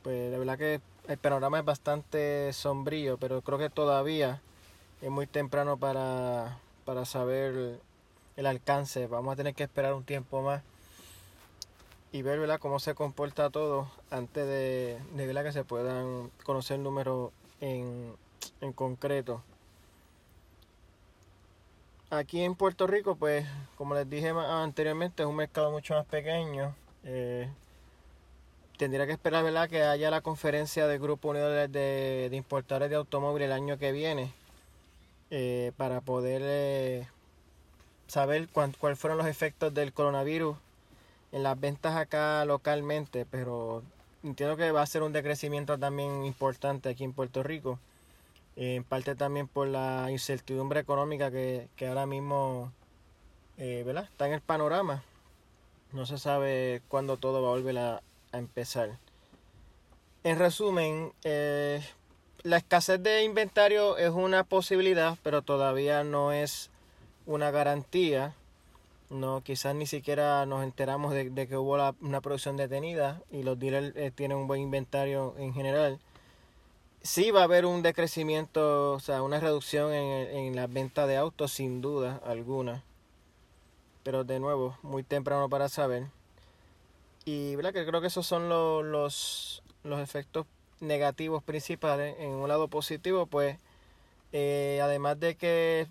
pues 0.04 0.32
la 0.32 0.38
verdad 0.38 0.58
que 0.58 0.82
el 1.08 1.18
panorama 1.18 1.60
es 1.60 1.66
bastante 1.66 2.52
sombrío 2.54 3.18
pero 3.18 3.42
creo 3.42 3.58
que 3.58 3.70
todavía 3.70 4.42
es 5.02 5.10
muy 5.10 5.28
temprano 5.28 5.78
para 5.78 6.60
para 6.86 7.06
saber 7.06 7.80
el 8.38 8.46
alcance. 8.46 9.08
Vamos 9.08 9.34
a 9.34 9.36
tener 9.36 9.54
que 9.54 9.64
esperar 9.64 9.94
un 9.94 10.04
tiempo 10.04 10.42
más 10.42 10.64
y 12.12 12.22
ver 12.22 12.60
cómo 12.60 12.80
se 12.80 12.96
comporta 12.96 13.50
todo 13.50 13.90
antes 14.10 14.46
de, 14.48 15.00
de 15.14 15.44
que 15.44 15.52
se 15.52 15.64
puedan 15.64 16.32
conocer 16.44 16.80
números 16.80 17.32
en, 17.62 18.16
en 18.62 18.74
concreto. 18.74 19.44
Aquí 22.10 22.42
en 22.42 22.56
Puerto 22.56 22.88
Rico, 22.88 23.16
pues, 23.16 23.46
como 23.76 23.94
les 23.94 24.10
dije 24.10 24.30
anteriormente, 24.30 25.24
es 25.24 25.30
un 25.30 25.36
mercado 25.36 25.72
mucho 25.72 25.94
más 25.94 26.06
pequeño. 26.06 26.74
Eh, 27.04 27.50
tendría 28.78 29.06
que 29.06 29.12
esperar 29.12 29.44
¿verdad? 29.44 29.70
que 29.70 29.84
haya 29.84 30.10
la 30.10 30.22
conferencia 30.22 30.88
del 30.88 31.00
Grupo 31.00 31.30
Unido 31.30 31.50
de, 31.50 31.68
de, 31.68 32.36
Importadores 32.36 32.90
de 32.90 32.96
Automóviles 32.96 33.48
el 33.48 33.52
año 33.52 33.78
que 33.78 33.92
viene 33.92 34.32
eh, 35.32 35.74
para 35.76 36.00
poder 36.00 36.42
eh, 36.46 37.08
saber 38.08 38.48
cuáles 38.50 38.98
fueron 38.98 39.18
los 39.18 39.28
efectos 39.28 39.74
del 39.74 39.92
coronavirus 39.92 40.56
en 41.38 41.44
las 41.44 41.60
ventas 41.60 41.96
acá 41.96 42.44
localmente, 42.46 43.26
pero 43.30 43.84
entiendo 44.24 44.58
que 44.58 44.72
va 44.72 44.82
a 44.82 44.88
ser 44.88 45.04
un 45.04 45.14
decrecimiento 45.14 45.78
también 45.78 46.26
importante 46.26 46.90
aquí 46.90 47.04
en 47.04 47.14
Puerto 47.14 47.44
Rico. 47.44 47.80
en 48.56 48.84
parte 48.84 49.16
también 49.16 49.48
por 49.48 49.68
la 49.68 50.08
incertidumbre 50.10 50.80
económica 50.80 51.30
que, 51.30 51.70
ahora 51.88 52.08
mismo 52.08 52.72
eh, 53.58 53.84
¿verdad? 53.86 54.06
está 54.06 54.28
en 54.28 54.34
el 54.34 54.42
panorama. 54.42 55.04
no 55.94 56.08
se 56.08 56.18
sabe 56.18 56.82
cuándo 56.88 57.18
todo 57.18 57.42
va 57.44 57.50
a 57.50 57.52
volver 57.52 57.78
a, 57.78 58.02
empezar. 58.34 58.98
En 60.24 60.38
resumen, 60.38 61.14
eh, 61.24 61.82
la 62.44 62.58
escasez 62.58 63.02
de 63.02 63.24
inventario 63.24 63.98
es 63.98 64.10
una 64.10 64.44
posibilidad, 64.44 65.18
pero 65.24 65.44
todavía 65.44 66.04
no 66.04 66.32
es 66.32 66.70
una 67.26 67.52
garantía. 67.52 68.34
No, 69.10 69.42
quizás 69.42 69.74
ni 69.74 69.86
siquiera 69.86 70.46
nos 70.46 70.64
enteramos 70.64 71.14
de, 71.14 71.48
que 71.48 71.58
hubo 71.58 71.78
una 72.02 72.22
producción 72.22 72.58
detenida 72.58 73.22
y 73.32 73.44
los 73.44 73.58
dealers 73.58 73.96
eh, 73.96 74.12
tienen 74.14 74.38
un 74.38 74.48
buen 74.48 74.62
inventario 74.62 75.34
en 75.38 75.54
general. 75.54 76.00
Sí 77.02 77.32
va 77.32 77.42
a 77.42 77.44
haber 77.44 77.66
un 77.66 77.82
decrecimiento, 77.84 78.94
o 78.94 79.00
sea, 79.00 79.22
una 79.22 79.40
reducción 79.40 79.94
en, 79.94 80.38
en 80.38 80.56
la 80.56 80.68
venta 80.68 81.08
de 81.08 81.16
autos, 81.16 81.54
sin 81.54 81.80
duda 81.80 82.22
alguna. 82.26 82.84
Pero 84.04 84.26
de 84.26 84.40
nuevo, 84.40 84.78
muy 84.84 85.04
temprano 85.04 85.48
para 85.48 85.70
saber. 85.70 86.08
Y 87.28 87.58
¿verdad? 87.58 87.74
que 87.74 87.86
creo 87.86 88.00
que 88.00 88.08
esos 88.08 88.26
son 88.26 88.48
los, 88.48 88.86
los, 88.86 89.62
los 89.84 90.00
efectos 90.00 90.46
negativos 90.80 91.44
principales. 91.44 92.16
En 92.20 92.30
un 92.30 92.48
lado 92.48 92.70
positivo, 92.70 93.26
pues, 93.26 93.58
eh, 94.32 94.80
además 94.82 95.20
de 95.20 95.36
que 95.36 95.88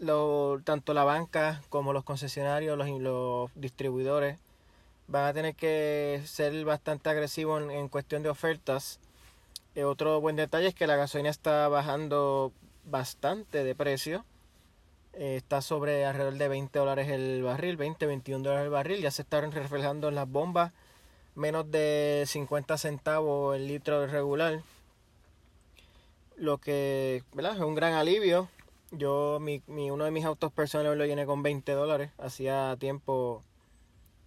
lo, 0.00 0.60
tanto 0.64 0.94
la 0.94 1.04
banca 1.04 1.62
como 1.68 1.92
los 1.92 2.04
concesionarios, 2.04 2.76
los, 2.76 2.88
los 3.00 3.50
distribuidores 3.54 4.38
van 5.08 5.24
a 5.24 5.32
tener 5.32 5.54
que 5.54 6.22
ser 6.26 6.64
bastante 6.64 7.08
agresivos 7.08 7.62
en, 7.70 7.88
cuestión 7.88 8.22
de 8.22 8.28
ofertas. 8.28 9.00
Eh, 9.74 9.84
otro 9.84 10.20
buen 10.20 10.36
detalle 10.36 10.68
es 10.68 10.74
que 10.74 10.86
la 10.86 10.96
gasolina 10.96 11.30
está 11.30 11.68
bajando 11.68 12.52
bastante 12.84 13.64
de 13.64 13.74
precio. 13.74 14.24
Eh, 15.14 15.36
está 15.36 15.62
sobre 15.62 16.04
alrededor 16.04 16.34
de 16.34 16.48
20 16.48 16.78
dólares 16.78 17.08
el 17.08 17.42
barril, 17.42 17.76
20, 17.76 18.06
21 18.06 18.44
dólares 18.44 18.64
el 18.66 18.70
barril. 18.70 19.00
Ya 19.00 19.10
se 19.10 19.22
están 19.22 19.50
reflejando 19.50 20.08
en 20.08 20.14
las 20.14 20.28
bombas 20.28 20.72
menos 21.34 21.70
de 21.70 22.24
50 22.26 22.76
centavos 22.76 23.56
el 23.56 23.66
litro 23.66 24.06
regular. 24.06 24.60
Lo 26.36 26.58
que 26.58 27.24
¿verdad? 27.32 27.56
es 27.56 27.60
un 27.60 27.74
gran 27.74 27.94
alivio 27.94 28.48
yo, 28.90 29.38
mi, 29.40 29.62
mi, 29.66 29.90
uno 29.90 30.04
de 30.04 30.10
mis 30.10 30.24
autos 30.24 30.52
personales 30.52 30.96
lo 30.96 31.06
llené 31.06 31.26
con 31.26 31.42
20 31.42 31.72
dólares. 31.72 32.10
Hacía 32.18 32.76
tiempo 32.78 33.42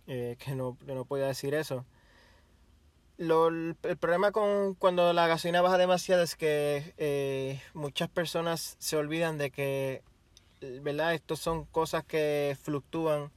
eh, 0.07 0.35
que, 0.39 0.55
no, 0.55 0.77
no 0.85 1.05
podía 1.05 1.27
decir 1.27 1.53
eso. 1.53 1.85
Lo, 3.17 3.49
el 3.49 3.75
problema 3.99 4.31
con 4.31 4.73
cuando 4.75 5.13
la 5.13 5.27
gasolina 5.27 5.61
baja 5.61 5.77
demasiado 5.77 6.23
es 6.23 6.35
que 6.35 6.93
eh, 6.97 7.61
muchas 7.73 8.09
personas 8.09 8.75
se 8.79 8.97
olvidan 8.97 9.37
de 9.37 9.51
que, 9.51 10.01
¿verdad? 10.81 11.13
Estos 11.13 11.39
son 11.39 11.65
cosas 11.65 12.03
que 12.03 12.57
fluctúan 12.61 13.31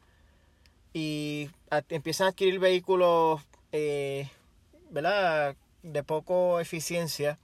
y 0.94 1.50
empiezan 1.90 2.26
a 2.26 2.30
adquirir 2.30 2.60
vehículos, 2.60 3.42
eh, 3.72 4.30
¿verdad? 4.90 5.56
De 5.82 6.02
poco 6.02 6.60
eficiencia 6.60 7.38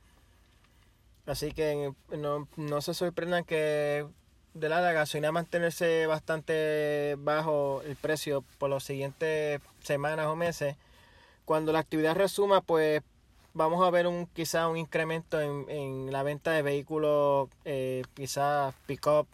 Así 1.30 1.52
que 1.52 1.92
no, 2.10 2.48
no 2.56 2.80
se 2.80 2.92
sorprendan 2.92 3.44
que 3.44 4.04
de 4.54 4.68
la, 4.68 4.80
gasolina 4.92 5.30
mantenerse 5.30 6.08
bastante 6.08 7.14
bajo 7.20 7.82
el 7.82 7.94
precio 7.94 8.42
por 8.58 8.68
las 8.68 8.82
siguientes 8.82 9.60
semanas 9.80 10.26
o 10.26 10.34
meses. 10.34 10.74
Cuando 11.44 11.72
la 11.72 11.78
actividad 11.78 12.16
resuma, 12.16 12.62
pues 12.62 13.02
vamos 13.54 13.86
a 13.86 13.90
ver 13.90 14.08
un 14.08 14.26
quizá 14.26 14.66
un 14.66 14.76
incremento 14.76 15.40
en, 15.40 15.70
en 15.70 16.10
la 16.10 16.24
venta 16.24 16.50
de 16.50 16.62
vehículos, 16.62 17.48
eh, 17.64 18.02
quizás 18.14 18.74
pick-up, 18.86 19.28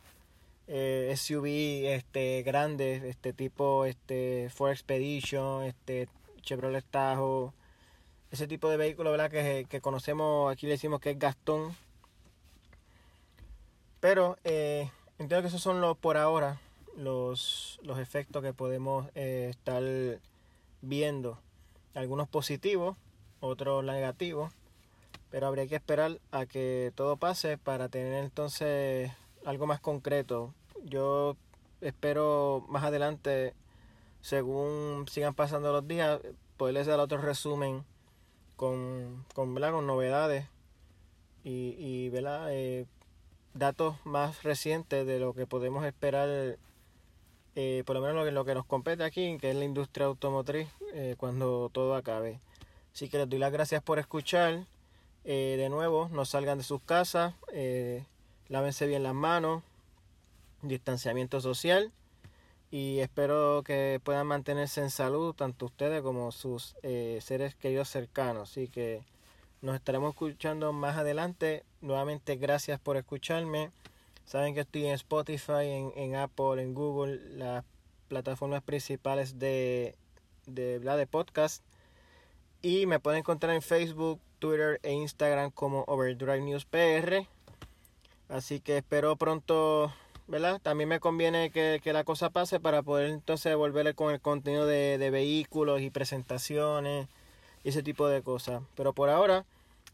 eh, 0.67 1.15
SUV 1.17 1.95
este, 1.95 2.43
grandes, 2.43 3.05
este 3.05 3.33
tipo 3.33 3.87
este, 3.87 4.51
Ford 4.51 4.73
Expedition, 4.73 5.65
este, 5.65 6.11
Chevrolet 6.43 6.85
Tahoe, 6.91 7.53
ese 8.31 8.47
tipo 8.47 8.69
de 8.69 8.77
vehículos 8.77 9.13
¿verdad? 9.13 9.31
Que, 9.31 9.67
que 9.67 9.81
conocemos, 9.81 10.53
aquí 10.53 10.67
le 10.67 10.73
decimos 10.73 11.01
que 11.01 11.13
es 11.13 11.19
Gastón 11.19 11.75
pero 14.07 14.39
eh, 14.45 14.89
entiendo 15.19 15.43
que 15.43 15.49
esos 15.49 15.61
son 15.61 15.81
los, 15.81 15.97
por 15.97 16.17
ahora 16.17 16.61
los, 16.97 17.81
los 17.83 17.99
efectos 17.99 18.41
que 18.41 18.53
podemos 18.53 19.09
eh, 19.17 19.49
estar 19.51 19.83
viendo. 20.81 21.41
Algunos 21.93 22.29
positivos, 22.29 22.97
otros 23.41 23.83
negativos. 23.83 24.53
Pero 25.29 25.49
habría 25.49 25.67
que 25.67 25.75
esperar 25.75 26.21
a 26.31 26.47
que 26.47 26.93
todo 26.95 27.17
pase 27.17 27.59
para 27.59 27.89
tener 27.89 28.23
entonces 28.23 29.11
algo 29.45 29.67
más 29.67 29.81
concreto. 29.81 30.55
Yo 30.85 31.37
espero 31.81 32.65
más 32.69 32.85
adelante, 32.85 33.55
según 34.21 35.07
sigan 35.11 35.35
pasando 35.35 35.73
los 35.73 35.89
días, 35.89 36.21
poderles 36.57 36.87
dar 36.87 37.01
otro 37.01 37.19
resumen 37.19 37.85
con, 38.55 39.25
con, 39.35 39.53
con 39.53 39.87
novedades 39.89 40.47
y, 41.43 41.75
y 41.77 42.09
¿verdad? 42.11 42.53
Eh, 42.53 42.87
datos 43.59 43.97
más 44.05 44.43
recientes 44.43 45.07
de 45.07 45.19
lo 45.19 45.35
que 45.35 45.47
podemos 45.47 45.85
esperar, 45.85 46.59
eh, 47.55 47.83
por 47.87 47.97
lo 47.97 48.03
menos 48.03 48.33
lo 48.33 48.45
que, 48.45 48.55
nos 48.55 48.67
compete 48.67 49.05
aquí, 49.05 49.39
que 49.39 49.51
es 49.51 49.57
la 49.57 49.65
industria 49.65 50.07
automotriz, 50.07 50.69
eh, 50.93 51.15
cuando 51.19 51.71
todo 51.73 51.95
acabe. 51.95 52.41
Así 52.93 53.09
que 53.09 53.19
les 53.19 53.29
doy 53.29 53.39
las 53.39 53.53
gracias 53.53 53.83
por 53.83 53.99
escuchar. 53.99 54.65
Eh, 55.25 55.57
de 55.59 55.69
nuevo, 55.69 56.09
no 56.13 56.25
salgan 56.25 56.59
de 56.59 56.65
sus 56.65 56.81
casas, 56.83 57.35
lávense 58.49 58.87
bien 58.87 59.03
las 59.03 59.15
manos, 59.15 59.65
distanciamiento 60.63 61.41
social 61.41 61.91
y 62.71 63.01
espero 63.01 63.63
que 63.65 64.01
puedan 64.05 64.29
mantenerse 64.29 64.81
en 64.83 64.91
salud 64.91 65.35
tanto 65.35 65.67
ustedes 65.67 66.01
como 66.03 66.31
sus 66.31 66.77
seres 66.83 67.57
queridos 67.57 67.89
cercanos. 67.89 68.51
Así 68.51 68.69
que 68.69 69.03
nos 69.63 69.75
estaremos 69.75 70.11
escuchando 70.11 70.73
más 70.73 70.97
adelante. 70.97 71.65
Nuevamente, 71.87 72.35
gracias 72.35 72.81
por 72.81 72.97
escucharme. 72.97 73.71
Saben 74.25 74.55
que 74.55 74.63
estoy 74.63 74.87
en 74.87 74.95
Spotify, 74.95 75.67
en, 75.67 75.93
en 75.95 76.17
Apple, 76.17 76.61
en 76.61 76.75
Google, 76.75 77.21
las 77.37 77.65
plataformas 78.09 78.61
principales 78.65 79.39
de, 79.39 79.95
de, 80.47 80.81
de 80.81 81.07
podcast. 81.07 81.63
Y 82.61 82.87
me 82.87 82.99
pueden 82.99 83.21
encontrar 83.21 83.55
en 83.55 83.63
Facebook, 83.63 84.21
Twitter 84.41 84.81
e 84.83 84.95
Instagram 84.95 85.53
como 85.53 85.85
Overdrive 85.87 86.41
News 86.41 86.65
PR. 86.65 87.25
Así 88.29 88.59
que 88.59 88.79
espero 88.79 89.15
pronto, 89.15 89.93
¿verdad? 90.27 90.61
También 90.61 90.89
me 90.89 90.99
conviene 90.99 91.51
que, 91.51 91.81
que 91.85 91.93
la 91.93 92.03
cosa 92.03 92.31
pase 92.31 92.59
para 92.59 92.83
poder 92.83 93.11
entonces 93.11 93.55
volver 93.55 93.95
con 93.95 94.13
el 94.13 94.21
contenido 94.21 94.67
de, 94.67 94.99
de 94.99 95.11
vehículos 95.11 95.81
y 95.81 95.91
presentaciones 95.91 97.07
y 97.63 97.69
ese 97.69 97.85
tipo 97.85 98.09
de 98.09 98.23
cosas. 98.23 98.65
Pero 98.75 98.93
por 98.93 99.09
ahora 99.09 99.45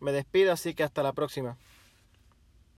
me 0.01 0.13
despido, 0.13 0.55
así 0.55 0.73
que 0.73 0.85
hasta 0.85 1.03
la 1.03 1.13
próxima. 1.13 1.59